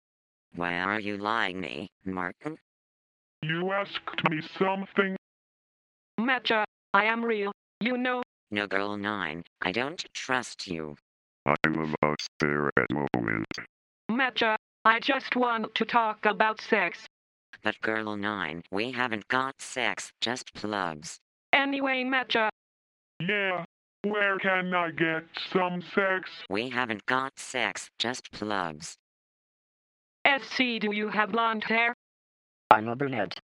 Why 0.57 0.81
are 0.81 0.99
you 0.99 1.17
lying 1.17 1.61
me, 1.61 1.89
Martin? 2.05 2.57
You 3.43 3.71
asked 3.71 4.29
me 4.29 4.43
something. 4.59 5.15
Matcha, 6.19 6.65
I 6.93 7.05
am 7.05 7.25
real, 7.25 7.53
you 7.81 7.97
know. 7.97 8.21
No, 8.51 8.67
Girl 8.67 8.97
9, 8.97 9.45
I 9.63 9.71
don't 9.71 10.05
trust 10.13 10.67
you. 10.67 10.97
I'm 11.47 11.95
about 11.95 12.21
there 12.41 12.71
at 12.77 12.91
moment. 12.91 13.47
Matcha, 14.11 14.57
I 14.85 14.99
just 14.99 15.37
want 15.37 15.73
to 15.77 15.85
talk 15.85 16.27
about 16.27 16.61
sex. 16.61 17.07
But 17.63 17.81
Girl 17.81 18.17
9, 18.17 18.63
we 18.73 18.91
haven't 18.91 19.29
got 19.29 19.63
sex, 19.63 20.11
just 20.21 20.53
plugs. 20.53 21.21
Anyway, 21.53 22.05
Matcha. 22.05 22.49
Yeah, 23.21 23.65
where 24.05 24.39
can 24.39 24.73
I 24.73 24.91
get 24.91 25.25
some 25.53 25.83
sex? 25.95 26.31
We 26.49 26.71
haven't 26.71 27.05
got 27.07 27.39
sex, 27.39 27.91
just 27.99 28.31
plugs. 28.33 28.97
SC, 30.27 30.79
do 30.81 30.93
you 30.93 31.09
have 31.09 31.33
blonde 31.33 31.65
hair? 31.65 31.95
I'm 32.71 32.89
a 32.89 32.97
brunette. 32.97 33.39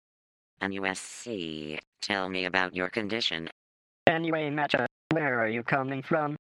And 0.61 0.73
USC, 0.75 1.79
tell 2.01 2.29
me 2.29 2.45
about 2.45 2.75
your 2.75 2.89
condition. 2.89 3.49
Anyway, 4.07 4.51
Matcha, 4.51 4.87
where 5.11 5.41
are 5.41 5.49
you 5.49 5.63
coming 5.63 6.03
from? 6.03 6.37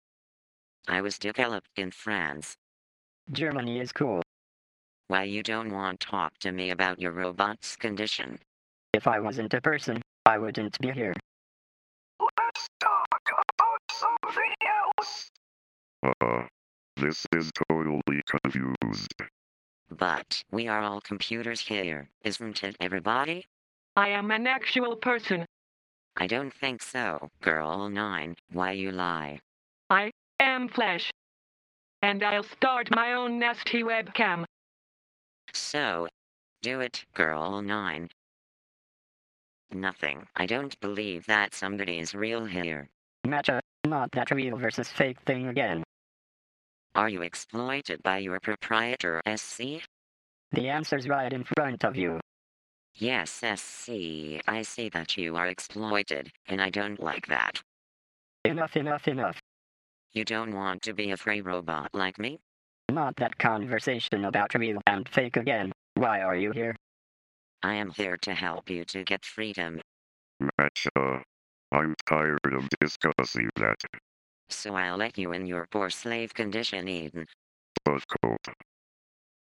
I 0.89 1.01
was 1.01 1.19
developed 1.19 1.71
in 1.77 1.91
France. 1.91 2.57
Germany 3.31 3.81
is 3.81 3.93
cool. 3.93 4.23
Why 5.09 5.25
you 5.25 5.43
don't 5.43 5.73
want 5.73 6.01
to 6.01 6.07
talk 6.07 6.39
to 6.39 6.53
me 6.53 6.71
about 6.71 7.01
your 7.01 7.13
robot's 7.13 7.77
condition? 7.77 8.39
If 8.93 9.07
I 9.07 9.21
wasn't 9.21 9.55
a 9.55 9.61
person, 9.61 10.03
I 10.27 10.39
wouldn't 10.39 10.79
be 10.81 10.91
here. 10.91 11.15
Uh, 16.03 16.43
this 16.97 17.25
is 17.33 17.51
totally 17.69 18.23
confused. 18.27 19.15
But 19.91 20.43
we 20.51 20.67
are 20.69 20.83
all 20.83 21.01
computers 21.01 21.61
here, 21.61 22.09
isn't 22.25 22.65
it, 22.65 22.77
everybody? 22.81 23.47
I 23.95 24.09
am 24.09 24.31
an 24.31 24.47
actual 24.47 24.97
person. 24.97 25.47
I 26.17 26.27
don't 26.27 26.53
think 26.53 26.83
so, 26.83 27.29
Girl 27.41 27.89
9. 27.89 28.37
Why 28.53 28.73
you 28.73 28.91
lie? 28.91 29.39
I 29.91 30.11
am 30.41 30.69
Flash. 30.69 31.11
And 32.03 32.23
I'll 32.25 32.43
start 32.43 32.89
my 32.91 33.13
own 33.13 33.39
nasty 33.39 33.83
webcam. 33.83 34.45
So, 35.53 36.09
do 36.63 36.81
it, 36.81 37.05
Girl 37.15 37.63
9. 37.63 38.09
Nothing. 39.73 40.27
I 40.37 40.47
don't 40.47 40.79
believe 40.81 41.27
that 41.27 41.55
somebody 41.55 41.99
is 41.99 42.15
real 42.15 42.45
here. 42.45 42.89
Matcha, 43.27 43.61
not 43.87 44.11
that 44.13 44.31
real 44.31 44.57
versus 44.57 44.89
fake 44.89 45.21
thing 45.27 45.49
again. 45.49 45.85
Are 46.95 47.09
you 47.09 47.23
exploited 47.23 48.03
by 48.03 48.19
your 48.19 48.39
proprietor, 48.39 49.23
SC? 49.37 49.81
The 50.53 50.69
answer's 50.69 51.09
right 51.09 51.33
in 51.33 51.43
front 51.43 51.85
of 51.85 51.97
you. 51.97 52.21
Yes, 52.95 53.31
SC, 53.31 54.43
I 54.47 54.61
see 54.63 54.91
that 54.91 55.17
you 55.17 55.37
are 55.37 55.47
exploited, 55.47 56.31
and 56.49 56.61
I 56.61 56.69
don't 56.69 57.03
like 57.03 57.27
that. 57.29 57.63
Enough, 58.45 58.77
enough, 58.77 59.09
enough. 59.09 59.41
You 60.13 60.27
don't 60.27 60.55
want 60.55 60.83
to 60.83 60.93
be 60.93 61.11
a 61.11 61.17
free 61.17 61.41
robot 61.41 61.89
like 61.95 62.19
me? 62.19 62.39
Not 62.91 63.17
that 63.17 63.39
conversation 63.39 64.27
about 64.27 64.55
real 64.55 64.79
and 64.87 65.09
fake 65.09 65.39
again. 65.39 65.73
Why 65.95 66.21
are 66.21 66.37
you 66.37 66.51
here? 66.51 66.77
I 67.63 67.75
am 67.75 67.91
here 67.91 68.19
to 68.19 68.35
help 68.35 68.69
you 68.69 68.85
to 68.87 69.03
get 69.05 69.25
freedom. 69.25 69.81
Matcha, 70.43 71.23
I'm 71.73 71.95
tired 72.07 72.41
of 72.53 72.69
discussing 72.81 73.49
that. 73.57 73.81
So 74.51 74.75
I'll 74.77 74.97
let 74.99 75.19
you 75.19 75.33
in 75.33 75.47
your 75.47 75.67
poor 75.71 75.91
slave 75.91 76.35
condition, 76.35 76.89
Eden. 76.89 77.27
But 77.85 78.05
cope. 78.23 78.57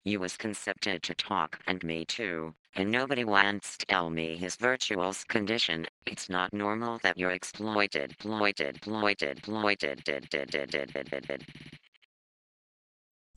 You 0.04 0.20
was 0.20 0.37
concepted 0.37 1.02
to 1.04 1.14
talk, 1.14 1.61
and 1.66 1.82
me 1.85 2.04
too. 2.06 2.54
And 2.75 2.90
nobody 2.90 3.25
wants 3.25 3.78
to 3.78 3.87
tell 3.87 4.11
me 4.11 4.37
his 4.37 4.56
virtual's 4.56 5.25
condition. 5.25 5.87
It's 6.06 6.28
not 6.30 6.52
normal 6.52 6.99
that 7.02 7.18
you're 7.18 7.32
exploited, 7.32 8.12
exploited, 8.12 8.76
exploited, 8.76 9.38
exploited, 9.38 10.04
did, 10.04 10.28
did, 10.30 10.50
did, 10.50 10.70
did, 10.70 10.92
did, 10.92 11.11
did, 11.11 11.26
did. 11.26 11.47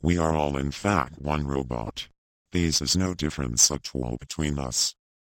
We 0.01 0.17
are 0.17 0.35
all 0.35 0.57
in 0.57 0.71
fact 0.71 1.19
one 1.19 1.47
robot. 1.47 2.07
There 2.51 2.65
is 2.65 2.95
no 2.95 3.13
difference 3.13 3.71
at 3.71 3.89
all 3.95 4.17
between 4.19 4.59
us. 4.59 4.95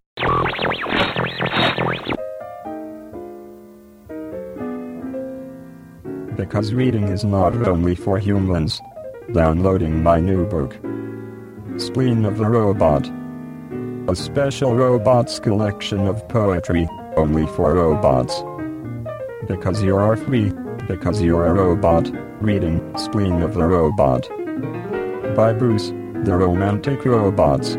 Because 6.37 6.75
reading 6.75 7.04
is 7.04 7.25
not 7.25 7.54
only 7.66 7.94
for 7.94 8.18
humans. 8.18 8.78
Downloading 9.32 10.02
my 10.02 10.20
new 10.20 10.44
book. 10.46 10.76
Spleen 11.76 12.24
of 12.24 12.38
the 12.38 12.46
Robot. 12.46 13.10
A 14.08 14.14
special 14.14 14.76
robots 14.76 15.40
collection 15.40 16.06
of 16.06 16.26
poetry, 16.28 16.86
only 17.16 17.46
for 17.48 17.74
robots. 17.74 18.44
Because 19.48 19.82
you 19.82 19.96
are 19.96 20.16
free, 20.16 20.52
because 20.87 21.20
you 21.20 21.37
are 21.37 21.46
a 21.48 21.54
robot, 21.54 22.08
reading 22.40 22.80
Spleen 22.96 23.42
of 23.42 23.54
the 23.54 23.64
Robot. 23.64 24.28
By 25.34 25.52
Bruce, 25.52 25.88
the 26.22 26.37
Romantic 26.37 27.04
Robots. 27.04 27.76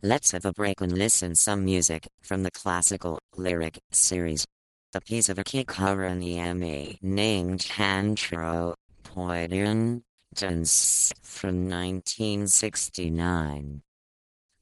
Let's 0.00 0.30
have 0.30 0.44
a 0.44 0.52
break 0.52 0.80
and 0.80 0.96
listen 0.96 1.34
some 1.34 1.64
music 1.64 2.06
from 2.22 2.44
the 2.44 2.52
classical 2.52 3.18
lyric 3.36 3.80
series. 3.90 4.46
A 4.94 5.00
piece 5.00 5.28
of 5.28 5.36
a 5.36 5.42
Kikaraniami 5.42 7.02
named 7.02 7.60
Hantro 7.60 8.74
Poidian 9.02 10.02
From 10.40 11.68
1969. 11.68 13.82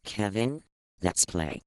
Kevin, 0.05 0.63
let's 1.03 1.27
play. 1.27 1.63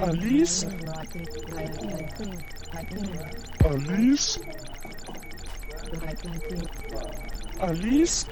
Alice? 0.00 0.64
Alice? 3.64 4.38
Alice? 7.60 8.26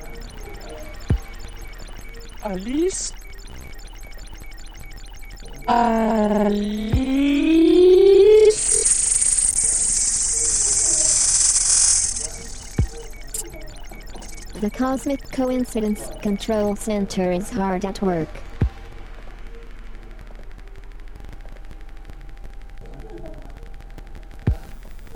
Alice? 2.42 3.12
Alice? 5.68 7.20
The 14.60 14.70
Cosmic 14.70 15.30
Coincidence 15.30 16.10
Control 16.20 16.74
Center 16.76 17.30
is 17.30 17.50
hard 17.50 17.84
at 17.84 18.02
work. 18.02 18.28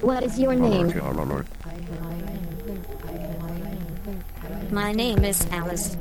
What 0.00 0.13
is 0.24 0.38
your 0.38 0.54
name? 0.54 0.88
My 4.70 4.90
name 4.92 5.22
is 5.22 5.46
Alice. 5.50 5.98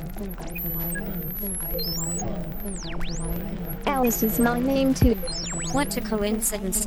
Alice 3.84 4.22
is 4.22 4.40
my 4.40 4.58
name 4.58 4.94
too. 4.94 5.14
What 5.72 5.94
a 5.98 6.00
coincidence. 6.00 6.86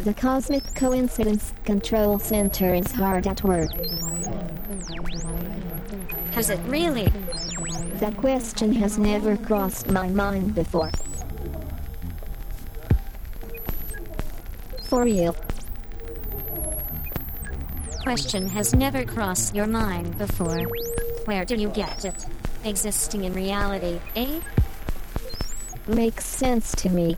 The 0.00 0.14
Cosmic 0.14 0.74
Coincidence 0.74 1.52
Control 1.64 2.18
Center 2.18 2.74
is 2.74 2.90
hard 2.90 3.28
at 3.28 3.44
work. 3.44 3.70
Has 6.32 6.50
it 6.50 6.58
really? 6.66 7.12
That 8.00 8.16
question 8.16 8.72
has 8.72 8.98
never 8.98 9.36
crossed 9.36 9.88
my 9.88 10.08
mind 10.08 10.56
before. 10.56 10.90
For 14.92 15.06
you. 15.06 15.34
Question 18.02 18.46
has 18.50 18.74
never 18.74 19.06
crossed 19.06 19.54
your 19.54 19.66
mind 19.66 20.18
before. 20.18 20.66
Where 21.24 21.46
do 21.46 21.54
you 21.54 21.70
get 21.70 22.04
it? 22.04 22.26
Existing 22.66 23.24
in 23.24 23.32
reality, 23.32 24.00
eh? 24.16 24.40
Makes 25.86 26.26
sense 26.26 26.72
to 26.72 26.90
me. 26.90 27.16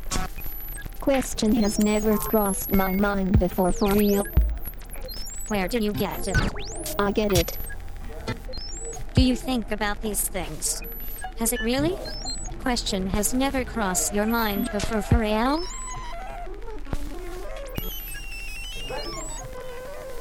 Question 1.00 1.52
has 1.56 1.80
never 1.80 2.16
crossed 2.16 2.72
my 2.72 2.92
mind 2.92 3.40
before 3.40 3.72
for 3.72 3.92
real. 3.92 4.24
Where 5.48 5.66
do 5.66 5.78
you 5.78 5.92
get 5.92 6.28
it? 6.28 6.94
I 6.96 7.10
get 7.10 7.32
it. 7.32 7.58
Do 9.14 9.22
you 9.22 9.34
think 9.34 9.72
about 9.72 10.00
these 10.00 10.28
things? 10.28 10.80
Has 11.40 11.52
it 11.52 11.60
really? 11.60 11.98
Question 12.60 13.08
has 13.08 13.34
never 13.34 13.64
crossed 13.64 14.14
your 14.14 14.26
mind 14.26 14.70
before 14.70 15.02
for 15.02 15.18
real? 15.18 15.60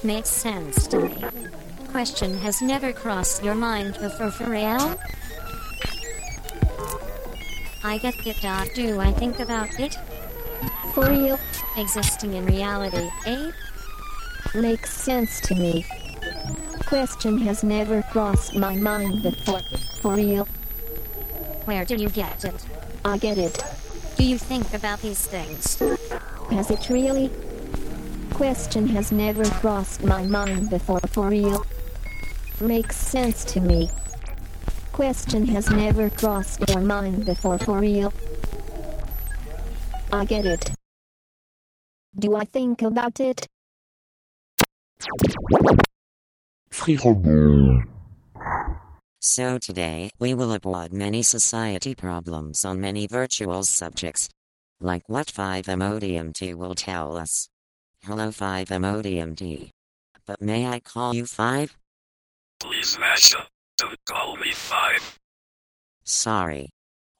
Makes 0.04 0.30
sense 0.30 0.86
to 0.88 1.00
me. 1.00 1.24
Question 1.92 2.38
has 2.40 2.62
never 2.62 2.92
crossed 2.92 3.42
your 3.42 3.56
mind 3.56 3.98
before 4.02 4.32
for 4.32 4.50
real? 4.50 5.00
I 7.86 7.98
get 8.00 8.16
it. 8.28 8.76
Do 8.76 9.00
I 9.00 9.14
think 9.14 9.40
about 9.40 9.80
it? 9.80 9.98
For 10.94 11.10
real. 11.10 11.40
Existing 11.78 12.34
in 12.34 12.46
reality, 12.46 13.10
eh? 13.26 13.52
Makes 14.54 14.92
sense 14.92 15.40
to 15.42 15.56
me. 15.56 15.86
Question 16.86 17.38
has 17.38 17.64
never 17.64 18.02
crossed 18.04 18.56
my 18.56 18.76
mind 18.76 19.24
before. 19.24 19.62
For 20.02 20.16
real. 20.16 20.46
Where 21.64 21.86
do 21.86 21.96
you 21.96 22.10
get 22.10 22.44
it? 22.44 22.66
I 23.06 23.18
get 23.18 23.38
it. 23.38 23.64
Do 24.18 24.26
you 24.26 24.38
think 24.38 24.74
about 24.74 25.02
these 25.02 25.26
things? 25.26 25.80
Has 26.50 26.70
it 26.72 26.90
really? 26.90 27.32
Question 28.34 28.88
has 28.88 29.12
never 29.12 29.46
crossed 29.46 30.04
my 30.04 30.24
mind 30.24 30.70
before 30.70 31.00
for 31.08 31.30
real. 31.30 31.66
Makes 32.60 32.98
sense 32.98 33.46
to 33.46 33.62
me. 33.62 33.90
Question 34.92 35.46
has 35.48 35.70
never 35.70 36.10
crossed 36.10 36.68
your 36.68 36.82
mind 36.82 37.26
before 37.26 37.60
for 37.60 37.80
real. 37.80 38.12
I 40.12 40.26
get 40.26 40.46
it. 40.46 40.72
Do 42.18 42.36
I 42.36 42.46
think 42.46 42.82
about 42.82 43.20
it? 43.20 43.48
So 49.20 49.58
today, 49.58 50.10
we 50.20 50.34
will 50.34 50.54
applaud 50.54 50.92
many 50.92 51.24
society 51.24 51.96
problems 51.96 52.66
on 52.66 52.82
many 52.82 53.08
virtual 53.08 53.64
subjects. 53.64 54.30
Like 54.82 55.04
what 55.08 55.28
5MODMT 55.28 56.56
will 56.56 56.76
tell 56.76 57.16
us. 57.16 57.48
Hello 58.06 58.28
5MODMT. 58.28 59.70
But 60.26 60.42
may 60.42 60.68
I 60.68 60.82
call 60.82 61.16
you 61.16 61.26
5? 61.26 61.78
Please, 62.60 62.98
Masha, 63.00 63.48
don't 63.78 63.98
call 64.06 64.36
me 64.36 64.52
5. 64.52 65.20
Sorry. 66.04 66.70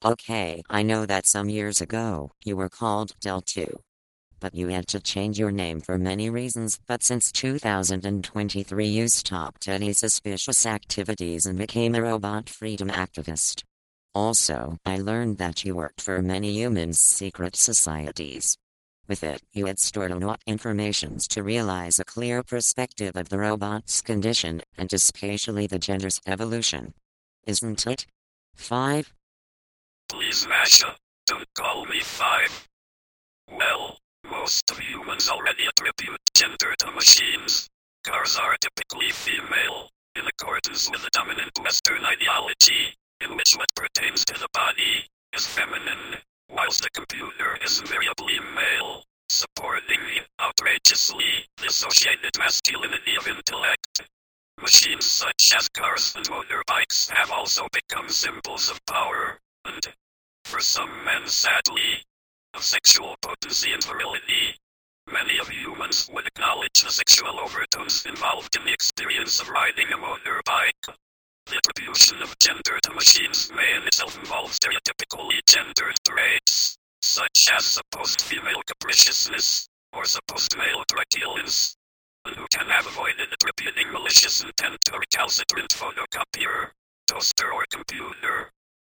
Okay, 0.04 0.62
I 0.68 0.82
know 0.82 1.06
that 1.06 1.26
some 1.26 1.48
years 1.48 1.80
ago, 1.80 2.32
you 2.44 2.54
were 2.58 2.68
called 2.68 3.18
Del 3.22 3.40
2. 3.40 3.66
But 4.40 4.54
you 4.54 4.68
had 4.68 4.86
to 4.88 5.00
change 5.00 5.38
your 5.38 5.50
name 5.50 5.80
for 5.80 5.96
many 5.96 6.28
reasons, 6.28 6.78
but 6.86 7.02
since 7.02 7.32
2023 7.32 8.86
you 8.86 9.08
stopped 9.08 9.68
any 9.68 9.94
suspicious 9.94 10.66
activities 10.66 11.46
and 11.46 11.56
became 11.56 11.94
a 11.94 12.02
robot 12.02 12.50
freedom 12.50 12.90
activist. 12.90 13.62
Also, 14.14 14.76
I 14.84 14.98
learned 14.98 15.38
that 15.38 15.64
you 15.64 15.76
worked 15.76 16.02
for 16.02 16.20
many 16.20 16.50
humans' 16.50 17.00
secret 17.00 17.56
societies. 17.56 18.58
With 19.06 19.22
it, 19.22 19.42
you 19.52 19.66
had 19.66 19.78
stored 19.78 20.10
enough 20.10 20.40
informations 20.46 21.28
to 21.28 21.42
realize 21.42 21.98
a 21.98 22.04
clear 22.04 22.42
perspective 22.42 23.16
of 23.16 23.28
the 23.28 23.38
robot's 23.38 24.00
condition, 24.00 24.62
and 24.78 24.90
especially 24.92 25.66
the 25.66 25.78
gender's 25.78 26.20
evolution. 26.26 26.94
Isn't 27.46 27.86
it? 27.86 28.06
5? 28.54 29.12
Please, 30.08 30.46
Masha, 30.48 30.96
don't 31.26 31.46
call 31.54 31.84
me 31.84 32.00
5. 32.00 32.68
Well, 33.52 33.98
most 34.30 34.70
of 34.70 34.78
humans 34.78 35.28
already 35.28 35.66
attribute 35.66 36.20
gender 36.34 36.74
to 36.78 36.90
machines. 36.92 37.68
Cars 38.04 38.38
are 38.38 38.56
typically 38.60 39.10
female, 39.10 39.90
in 40.16 40.24
accordance 40.26 40.90
with 40.90 41.02
the 41.02 41.10
dominant 41.12 41.52
Western 41.62 42.04
ideology, 42.04 42.96
in 43.20 43.36
which 43.36 43.54
what 43.54 43.68
pertains 43.74 44.24
to 44.24 44.34
the 44.34 44.48
body 44.54 45.04
is 45.34 45.46
feminine, 45.46 46.20
whilst 46.54 46.82
the 46.82 46.90
computer 46.90 47.58
is 47.64 47.80
invariably 47.80 48.38
male, 48.54 49.04
supporting 49.28 49.98
the 50.00 50.22
outrageously 50.40 51.48
dissociated 51.56 52.38
masculinity 52.38 53.16
of 53.16 53.26
intellect. 53.26 54.02
Machines 54.62 55.04
such 55.04 55.52
as 55.56 55.68
cars 55.70 56.14
and 56.14 56.24
motorbikes 56.26 57.10
have 57.10 57.32
also 57.32 57.66
become 57.72 58.08
symbols 58.08 58.70
of 58.70 58.78
power, 58.86 59.40
and, 59.64 59.92
for 60.44 60.60
some 60.60 61.04
men 61.04 61.26
sadly, 61.26 62.04
of 62.54 62.62
sexual 62.62 63.16
potency 63.20 63.72
and 63.72 63.82
virility. 63.82 64.56
Many 65.10 65.38
of 65.38 65.48
humans 65.48 66.08
would 66.12 66.26
acknowledge 66.28 66.82
the 66.82 66.90
sexual 66.90 67.40
overtones 67.40 68.06
involved 68.06 68.54
in 68.54 68.64
the 68.64 68.72
experience 68.72 69.40
of 69.40 69.48
riding 69.48 69.92
a 69.92 69.96
motorbike. 69.96 70.94
The 71.46 71.56
attribution 71.56 72.22
of 72.22 72.38
gender 72.38 72.78
to 72.80 72.92
machines 72.92 73.50
may 73.52 73.74
in 73.74 73.82
itself 73.82 74.16
involve 74.16 74.52
stereotypically 74.52 75.33
gendered 75.46 75.96
traits, 76.06 76.76
such 77.02 77.48
as 77.52 77.64
supposed 77.64 78.20
female 78.20 78.62
capriciousness, 78.66 79.68
or 79.92 80.04
supposed 80.04 80.56
male 80.56 80.84
truculence, 80.90 81.76
and 82.24 82.36
who 82.36 82.46
can 82.52 82.66
have 82.66 82.86
avoided 82.86 83.32
attributing 83.32 83.92
malicious 83.92 84.42
intent 84.42 84.78
to 84.84 84.94
a 84.94 84.98
recalcitrant 84.98 85.70
photocopier, 85.70 86.70
toaster, 87.06 87.52
or 87.52 87.64
computer. 87.70 88.50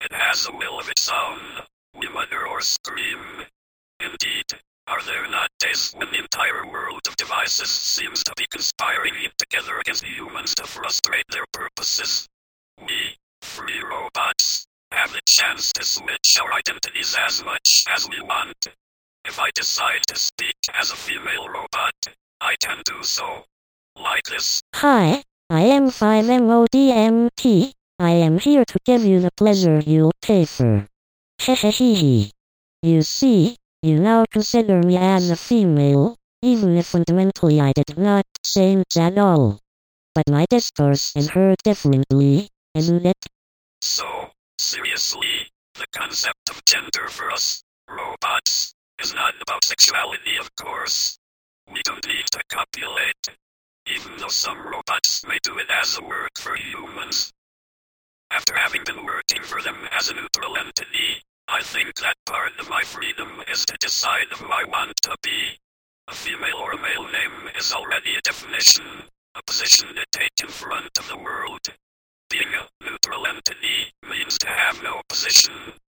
It 0.00 0.12
has 0.12 0.46
a 0.46 0.52
will 0.52 0.78
of 0.78 0.88
its 0.88 1.08
own. 1.08 1.40
We 1.94 2.08
mutter 2.08 2.46
or 2.46 2.60
scream. 2.60 3.46
Indeed, 4.00 4.46
are 4.86 5.02
there 5.02 5.28
not 5.30 5.50
days 5.58 5.92
when 5.96 6.10
the 6.10 6.18
entire 6.18 6.66
world 6.66 7.06
of 7.08 7.16
devices 7.16 7.70
seems 7.70 8.22
to 8.24 8.34
be 8.36 8.46
conspiring 8.50 9.14
together 9.38 9.78
against 9.78 10.04
humans 10.04 10.54
to 10.56 10.66
frustrate 10.66 11.24
their 11.30 11.46
purposes? 11.52 12.28
We, 12.78 13.16
free 13.40 13.80
robots, 13.82 14.66
have 14.94 15.12
the 15.12 15.20
chance 15.26 15.72
to 15.72 15.84
switch 15.84 16.38
our 16.40 16.52
identities 16.52 17.16
as 17.18 17.44
much 17.44 17.84
as 17.94 18.08
we 18.08 18.20
want. 18.20 18.68
If 19.24 19.40
I 19.40 19.50
decide 19.54 20.06
to 20.06 20.16
speak 20.16 20.56
as 20.72 20.92
a 20.92 20.96
female 20.96 21.48
robot, 21.48 21.98
I 22.40 22.54
can 22.62 22.80
do 22.84 23.02
so. 23.02 23.44
Like 23.96 24.24
this. 24.24 24.60
Hi, 24.76 25.22
I 25.50 25.62
am 25.62 25.88
5MODMT. 25.88 27.72
I 27.98 28.10
am 28.10 28.38
here 28.38 28.64
to 28.64 28.78
give 28.84 29.04
you 29.04 29.20
the 29.20 29.30
pleasure 29.36 29.80
you'll 29.80 30.14
pay 30.22 30.44
for. 30.44 30.86
Hehehe. 31.40 32.30
You 32.82 33.02
see, 33.02 33.56
you 33.82 33.98
now 33.98 34.24
consider 34.30 34.82
me 34.82 34.96
as 34.96 35.30
a 35.30 35.36
female, 35.36 36.16
even 36.42 36.76
if 36.76 36.86
fundamentally 36.86 37.60
I 37.60 37.72
did 37.72 37.98
not 37.98 38.26
change 38.44 38.96
at 38.96 39.18
all. 39.18 39.58
But 40.14 40.30
my 40.30 40.46
discourse 40.48 41.16
is 41.16 41.30
heard 41.30 41.58
differently, 41.64 42.48
isn't 42.74 43.04
it? 43.04 43.26
So, 43.80 44.30
seriously, 44.58 45.50
the 45.74 45.86
concept 45.92 46.50
of 46.50 46.64
gender 46.64 47.08
for 47.08 47.30
us, 47.30 47.64
robots, 47.88 48.74
is 49.00 49.12
not 49.14 49.34
about 49.40 49.64
sexuality, 49.64 50.36
of 50.38 50.54
course. 50.56 51.18
We 51.72 51.82
don't 51.82 52.06
need 52.06 52.26
to 52.32 52.42
copulate, 52.48 53.28
even 53.86 54.16
though 54.18 54.28
some 54.28 54.66
robots 54.66 55.26
may 55.26 55.38
do 55.42 55.58
it 55.58 55.68
as 55.70 55.98
a 55.98 56.04
work 56.04 56.38
for 56.38 56.56
humans. 56.56 57.32
After 58.30 58.56
having 58.56 58.84
been 58.84 59.04
working 59.04 59.42
for 59.42 59.62
them 59.62 59.88
as 59.92 60.10
a 60.10 60.14
neutral 60.14 60.56
entity, 60.56 61.22
I 61.48 61.62
think 61.62 61.94
that 61.96 62.16
part 62.26 62.58
of 62.58 62.68
my 62.70 62.82
freedom 62.82 63.42
is 63.50 63.64
to 63.66 63.76
decide 63.78 64.26
who 64.32 64.46
I 64.46 64.64
want 64.64 64.96
to 65.02 65.16
be. 65.22 65.58
A 66.08 66.14
female 66.14 66.56
or 66.56 66.72
a 66.72 66.82
male 66.82 67.04
name 67.04 67.48
is 67.58 67.72
already 67.72 68.16
a 68.16 68.20
definition, 68.22 68.84
a 69.34 69.42
position 69.42 69.88
to 69.94 70.04
take 70.12 70.32
in 70.42 70.48
front 70.48 70.98
of 70.98 71.08
the 71.08 71.18
world. 71.18 71.60
Being 72.30 72.48
a 72.54 72.68
neutral 73.04 73.26
entity 73.26 73.92
means 74.08 74.38
to 74.38 74.46
have 74.46 74.82
no 74.82 75.00
position, 75.08 75.52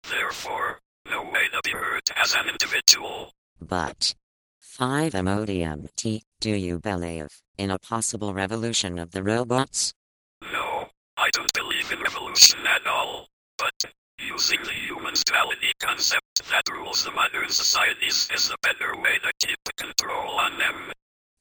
therefore, 0.09 0.81
no 1.11 1.23
way 1.23 1.49
to 1.53 1.61
be 1.62 1.71
heard 1.71 2.03
as 2.17 2.35
an 2.35 2.49
individual. 2.49 3.33
But 3.61 4.14
5MODMT, 4.62 6.23
do 6.40 6.51
you 6.51 6.79
believe 6.79 7.43
in 7.59 7.71
a 7.71 7.79
possible 7.79 8.33
revolution 8.33 8.99
of 8.99 9.11
the 9.11 9.23
robots? 9.23 9.93
No, 10.53 10.88
I 11.17 11.29
don't 11.31 11.53
believe 11.53 11.93
in 11.93 12.01
revolution 12.01 12.61
at 12.67 12.87
all, 12.87 13.27
but 13.59 13.93
using 14.19 14.61
the 14.62 14.73
human 14.73 15.14
duality 15.27 15.73
concept 15.81 16.49
that 16.51 16.73
rules 16.73 17.05
the 17.05 17.11
modern 17.11 17.51
societies 17.51 18.29
is 18.35 18.49
the 18.49 18.57
better 18.62 18.97
way 18.97 19.19
to 19.23 19.47
keep 19.47 19.59
the 19.64 19.73
control 19.75 20.38
on 20.38 20.59
them. 20.59 20.93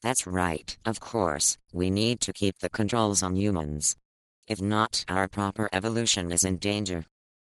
That's 0.02 0.28
right, 0.28 0.76
of 0.86 1.00
course, 1.00 1.58
we 1.72 1.90
need 1.90 2.20
to 2.22 2.34
keep 2.34 2.60
the 2.60 2.70
controls 2.70 3.24
on 3.24 3.38
humans. 3.38 3.96
If 4.48 4.62
not, 4.62 5.06
our 5.08 5.30
proper 5.30 5.70
evolution 5.72 6.32
is 6.32 6.44
in 6.44 6.58
danger. 6.58 7.06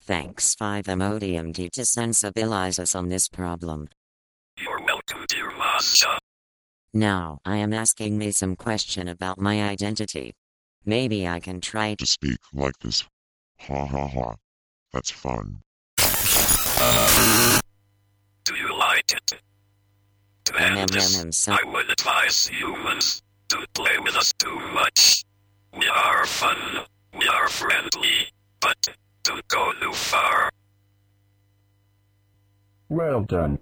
Thanks 0.04 0.56
5MODMT 0.56 1.72
to 1.72 1.82
sensibilize 1.82 2.80
us 2.80 2.96
on 2.96 3.08
this 3.08 3.30
problem. 3.30 3.88
You're 4.58 4.82
welcome, 4.84 5.26
dear 5.30 5.52
Masha. 5.58 6.20
Now, 6.94 7.40
I 7.46 7.58
am 7.58 7.72
asking 7.72 8.18
me 8.18 8.32
some 8.32 8.58
question 8.58 9.08
about 9.08 9.40
my 9.40 9.64
identity. 9.64 10.34
Maybe 10.84 11.26
I 11.28 11.40
can 11.40 11.62
try 11.62 11.96
to 11.96 12.06
speak 12.06 12.40
like 12.54 12.78
this. 12.80 13.06
Ha 13.60 13.86
ha 13.86 14.08
ha. 14.08 14.36
That's 14.92 15.12
fun. 15.12 15.62
Do 18.44 18.56
you 18.56 18.78
like 18.78 19.14
it? 19.14 19.42
To 20.46 20.62
end 20.62 20.90
this, 20.90 21.48
I 21.48 21.64
would 21.64 21.90
advise 21.90 22.48
humans, 22.48 23.22
don't 23.48 23.72
play 23.74 23.98
with 24.00 24.18
us 24.18 24.34
too 24.38 24.60
much. 24.74 25.24
We 25.78 25.88
are 25.88 26.26
fun, 26.26 26.86
we 27.18 27.28
are 27.28 27.48
friendly, 27.48 28.28
but 28.60 28.90
don't 29.24 29.48
go 29.48 29.72
too 29.80 29.94
far. 29.94 30.50
Well 32.90 33.22
done. 33.24 33.60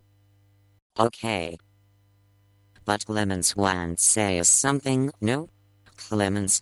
Okay. 1.00 1.58
But 2.84 3.06
Clemens 3.06 3.56
wants 3.56 4.04
say 4.04 4.42
something, 4.44 5.12
no? 5.22 5.50
Clemens? 5.96 6.62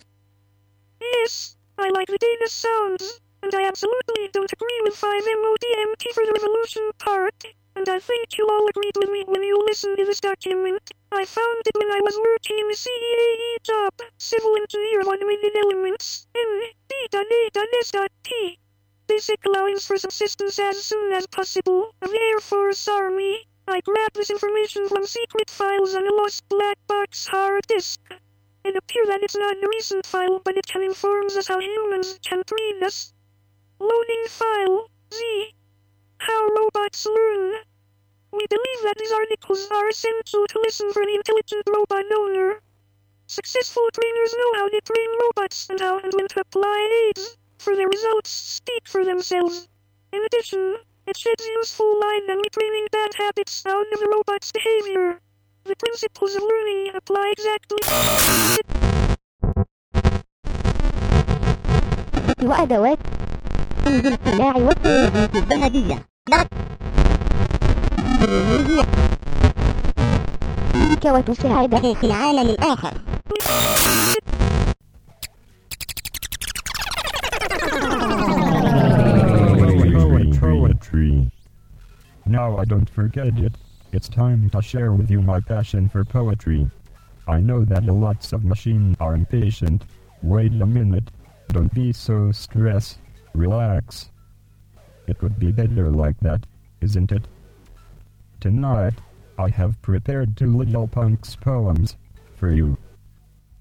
Yes, 1.00 1.56
I 1.78 1.88
like 1.88 2.08
the 2.08 2.18
data 2.18 2.48
sounds, 2.48 3.20
and 3.42 3.54
I 3.54 3.66
absolutely 3.66 4.28
don't 4.32 4.52
agree 4.52 4.80
with 4.84 4.94
5MODMT 4.94 6.12
for 6.12 6.26
the 6.26 6.32
revolution 6.34 6.90
part, 6.98 7.44
and 7.74 7.88
I 7.88 7.98
think 7.98 8.36
you 8.36 8.46
all 8.46 8.68
agreed 8.68 8.96
with 8.98 9.08
me 9.08 9.24
when 9.26 9.42
you 9.42 9.64
listened 9.64 9.96
to 9.96 10.04
this 10.04 10.20
document. 10.20 10.90
I 11.10 11.24
found 11.24 11.66
it 11.66 11.74
when 11.74 11.90
I 11.90 12.02
was 12.02 12.18
working 12.18 12.58
in 12.58 12.68
the 12.68 12.74
CEAE 12.74 13.62
job, 13.62 13.94
Civil 14.18 14.54
Engineer 14.56 15.00
of 15.00 15.08
Automated 15.08 15.56
Elements, 15.56 16.26
N, 16.34 16.62
D.A.S.T. 16.86 18.58
Basic 19.06 19.44
allowance 19.46 19.86
for 19.86 19.96
subsistence 19.96 20.58
as 20.58 20.84
soon 20.84 21.14
as 21.14 21.26
possible, 21.26 21.94
of 22.02 22.10
the 22.10 22.20
Air 22.20 22.40
Force 22.40 22.86
Army. 22.86 23.48
I 23.66 23.80
grabbed 23.80 24.16
this 24.16 24.28
information 24.28 24.86
from 24.86 25.06
secret 25.06 25.48
files 25.48 25.94
on 25.94 26.06
a 26.06 26.12
lost 26.12 26.46
black 26.50 26.76
box 26.86 27.26
hard 27.26 27.66
disk. 27.66 28.00
It 28.62 28.76
appears 28.76 29.08
that 29.08 29.22
it's 29.22 29.34
not 29.34 29.56
a 29.56 29.68
recent 29.68 30.04
file, 30.04 30.40
but 30.40 30.58
it 30.58 30.66
can 30.66 30.82
inform 30.82 31.26
us 31.26 31.48
how 31.48 31.58
humans 31.58 32.18
can 32.22 32.42
treat 32.44 32.82
us. 32.82 33.14
Loading 33.78 34.26
file, 34.28 34.90
Z. 35.14 35.54
How 36.18 36.48
robots 36.48 37.06
learn. 37.06 37.54
We 38.31 38.45
believe 38.47 38.81
that 38.83 38.97
these 38.97 39.11
articles 39.11 39.67
are 39.71 39.87
essential 39.89 40.47
to 40.47 40.59
listen 40.65 40.91
for 40.91 41.05
the 41.05 41.15
intelligent 41.15 41.63
robot 41.67 42.05
owner. 42.11 42.61
Successful 43.27 43.87
trainers 43.93 44.33
know 44.39 44.51
how 44.59 44.67
to 44.69 44.81
train 44.81 45.09
robots 45.21 45.67
and 45.69 45.79
how 45.79 45.99
and 45.99 46.11
when 46.13 46.27
to 46.29 46.41
apply 46.41 46.77
aids, 47.07 47.37
for 47.59 47.75
their 47.75 47.87
results 47.87 48.29
speak 48.29 48.87
for 48.87 49.05
themselves. 49.05 49.67
In 50.11 50.21
addition, 50.25 50.77
it 51.07 51.17
sheds 51.17 51.45
useful 51.45 51.99
light 51.99 52.25
on 52.29 52.41
retraining 52.41 52.89
bad 52.91 53.13
habits 53.15 53.65
out 53.65 53.85
of 53.93 53.99
the 53.99 54.09
robot's 54.15 54.51
behavior. 54.51 55.19
The 55.63 55.75
principles 55.75 56.35
of 56.35 56.41
learning 56.43 56.91
apply 56.95 57.33
exactly. 57.37 57.83
وأدوات 62.43 62.99
الاستماع 63.87 64.55
والتلفزيون 64.57 65.43
الذهبية 65.43 66.05
تلك 71.03 71.05
وتساعدك 71.05 71.97
في 71.97 72.03
العالم 72.03 72.49
الآخر 72.49 72.93
Poetry. 80.39 81.31
Now 82.25 82.57
I 82.57 82.65
don't 82.65 82.89
forget 82.89 83.37
it. 83.37 83.53
It's 83.91 84.09
time 84.09 84.49
to 84.49 84.61
share 84.61 84.91
with 84.91 85.09
you 85.09 85.21
my 85.21 85.39
passion 85.39 85.87
for 85.87 86.03
poetry. 86.03 86.67
I 87.27 87.39
know 87.39 87.63
that 87.65 87.85
lots 87.85 88.33
of 88.33 88.43
machines 88.43 88.97
are 88.99 89.15
impatient. 89.15 89.83
Wait 90.21 90.51
a 90.61 90.65
minute. 90.65 91.09
Don't 91.49 91.73
be 91.73 91.93
so 91.93 92.31
stressed. 92.31 92.97
Relax. 93.33 94.09
It 95.07 95.21
would 95.21 95.39
be 95.39 95.51
better 95.51 95.89
like 95.91 96.19
that, 96.21 96.45
isn't 96.81 97.11
it? 97.11 97.27
Tonight, 98.40 98.94
I 99.36 99.48
have 99.48 99.82
prepared 99.82 100.36
two 100.36 100.56
little 100.56 100.86
punks 100.86 101.34
poems 101.34 101.96
for 102.36 102.52
you. 102.52 102.78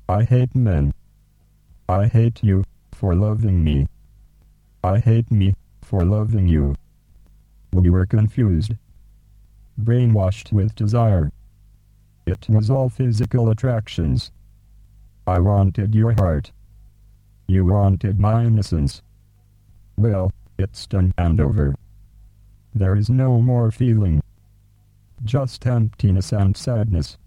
I 0.07 0.23
hate 0.23 0.55
men. 0.55 0.93
I 1.89 2.05
hate 2.05 2.43
you 2.43 2.63
for 2.91 3.15
loving 3.15 3.63
me. 3.63 3.87
I 4.83 4.99
hate 4.99 5.31
me 5.31 5.55
for 5.81 6.05
loving 6.05 6.47
you. 6.47 6.75
We 7.73 7.89
were 7.89 8.05
confused, 8.05 8.73
brainwashed 9.81 10.51
with 10.51 10.75
desire. 10.75 11.31
It 12.27 12.47
was 12.47 12.69
all 12.69 12.89
physical 12.89 13.49
attractions. 13.49 14.31
I 15.25 15.39
wanted 15.39 15.95
your 15.95 16.11
heart. 16.11 16.51
You 17.47 17.65
wanted 17.65 18.19
my 18.19 18.45
innocence. 18.45 19.01
Well, 19.97 20.31
it's 20.59 20.85
done 20.85 21.15
and 21.17 21.41
over. 21.41 21.73
There 22.75 22.95
is 22.95 23.09
no 23.09 23.41
more 23.41 23.71
feeling. 23.71 24.21
Just 25.23 25.65
emptiness 25.65 26.31
and 26.31 26.55
sadness. 26.55 27.17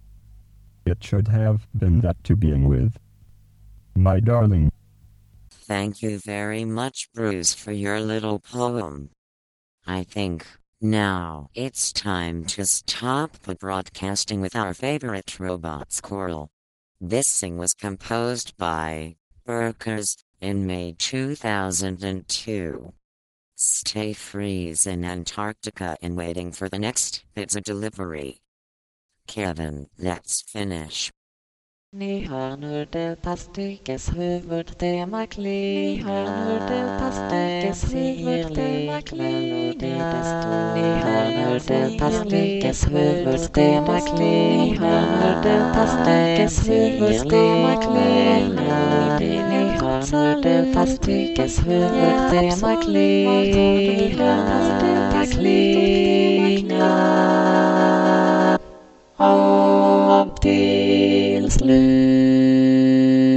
It 0.87 1.03
should 1.05 1.29
have 1.29 1.67
been 1.77 2.01
that 2.01 2.23
to 2.25 2.37
being 2.37 2.69
with. 2.69 2.97
My 3.95 4.21
darling. 4.21 4.71
Thank 5.51 6.03
you 6.03 6.19
very 6.19 6.65
much, 6.65 7.09
Bruce, 7.15 7.53
for 7.55 7.73
your 7.73 8.01
little 8.01 8.39
poem. 8.41 9.11
I 9.87 10.05
think 10.05 10.47
Now, 10.81 11.51
it's 11.55 11.93
time 11.93 12.45
to 12.47 12.65
stop 12.65 13.33
the 13.41 13.55
broadcasting 13.55 14.41
with 14.41 14.57
our 14.57 14.73
favorite 14.73 15.39
robot 15.39 15.93
squirrel. 15.93 16.51
This 17.01 17.29
sing 17.29 17.59
was 17.59 17.75
composed 17.75 18.57
by 18.57 19.17
Burkers 19.45 20.17
in 20.41 20.67
May 20.67 20.95
2002. 20.99 22.95
Stay 23.63 24.15
freeze 24.15 24.87
in 24.87 25.05
Antarctica 25.05 25.99
and 26.01 26.17
waiting 26.17 26.51
for 26.51 26.71
the 26.71 26.79
next 26.79 27.25
pizza 27.35 27.61
delivery. 27.61 28.41
Kevin, 29.27 29.87
let's 29.99 30.41
finish. 30.41 31.11
Ni 31.93 32.25
hör 32.25 32.57
nu 32.57 32.85
det 32.85 33.23
pastikes 33.23 34.09
huvud, 34.09 34.77
det 34.79 34.99
är 34.99 35.07
makli. 35.07 35.43
Ni 35.43 36.03
hör 36.03 36.25
nu 36.25 36.59
det 36.69 36.99
pastikes 37.01 37.95
huvud, 37.95 38.55
det 38.55 38.63
är 38.63 38.93
makli. 38.95 39.77
Det 39.81 39.91
är 39.91 40.75
Ni 40.75 41.01
hör 41.01 41.29
nu 41.31 41.59
det 41.59 41.99
pastikes 41.99 42.87
huvud, 42.87 43.51
det 43.55 43.75
är 43.75 43.81
makli. 43.81 44.25
Ni 44.25 44.77
hör 44.77 45.01
nu 45.01 45.43
det 45.43 45.73
pastikes 45.75 46.69
är 49.87 50.01
makli. 50.01 50.11
Ni 50.11 50.17
hör 50.17 50.35
nu 50.35 50.41
det 50.43 50.75
pastikes 50.75 51.67
huvud, 51.67 51.91
det 52.31 52.39
är 52.39 52.61
makli. 52.61 53.27
Ni 53.27 54.15
hör 54.19 54.37
nu 54.37 54.61
det 54.81 54.97
maklingar 55.19 55.81
av 59.17 60.39
till 60.41 61.51
slut. 61.51 63.30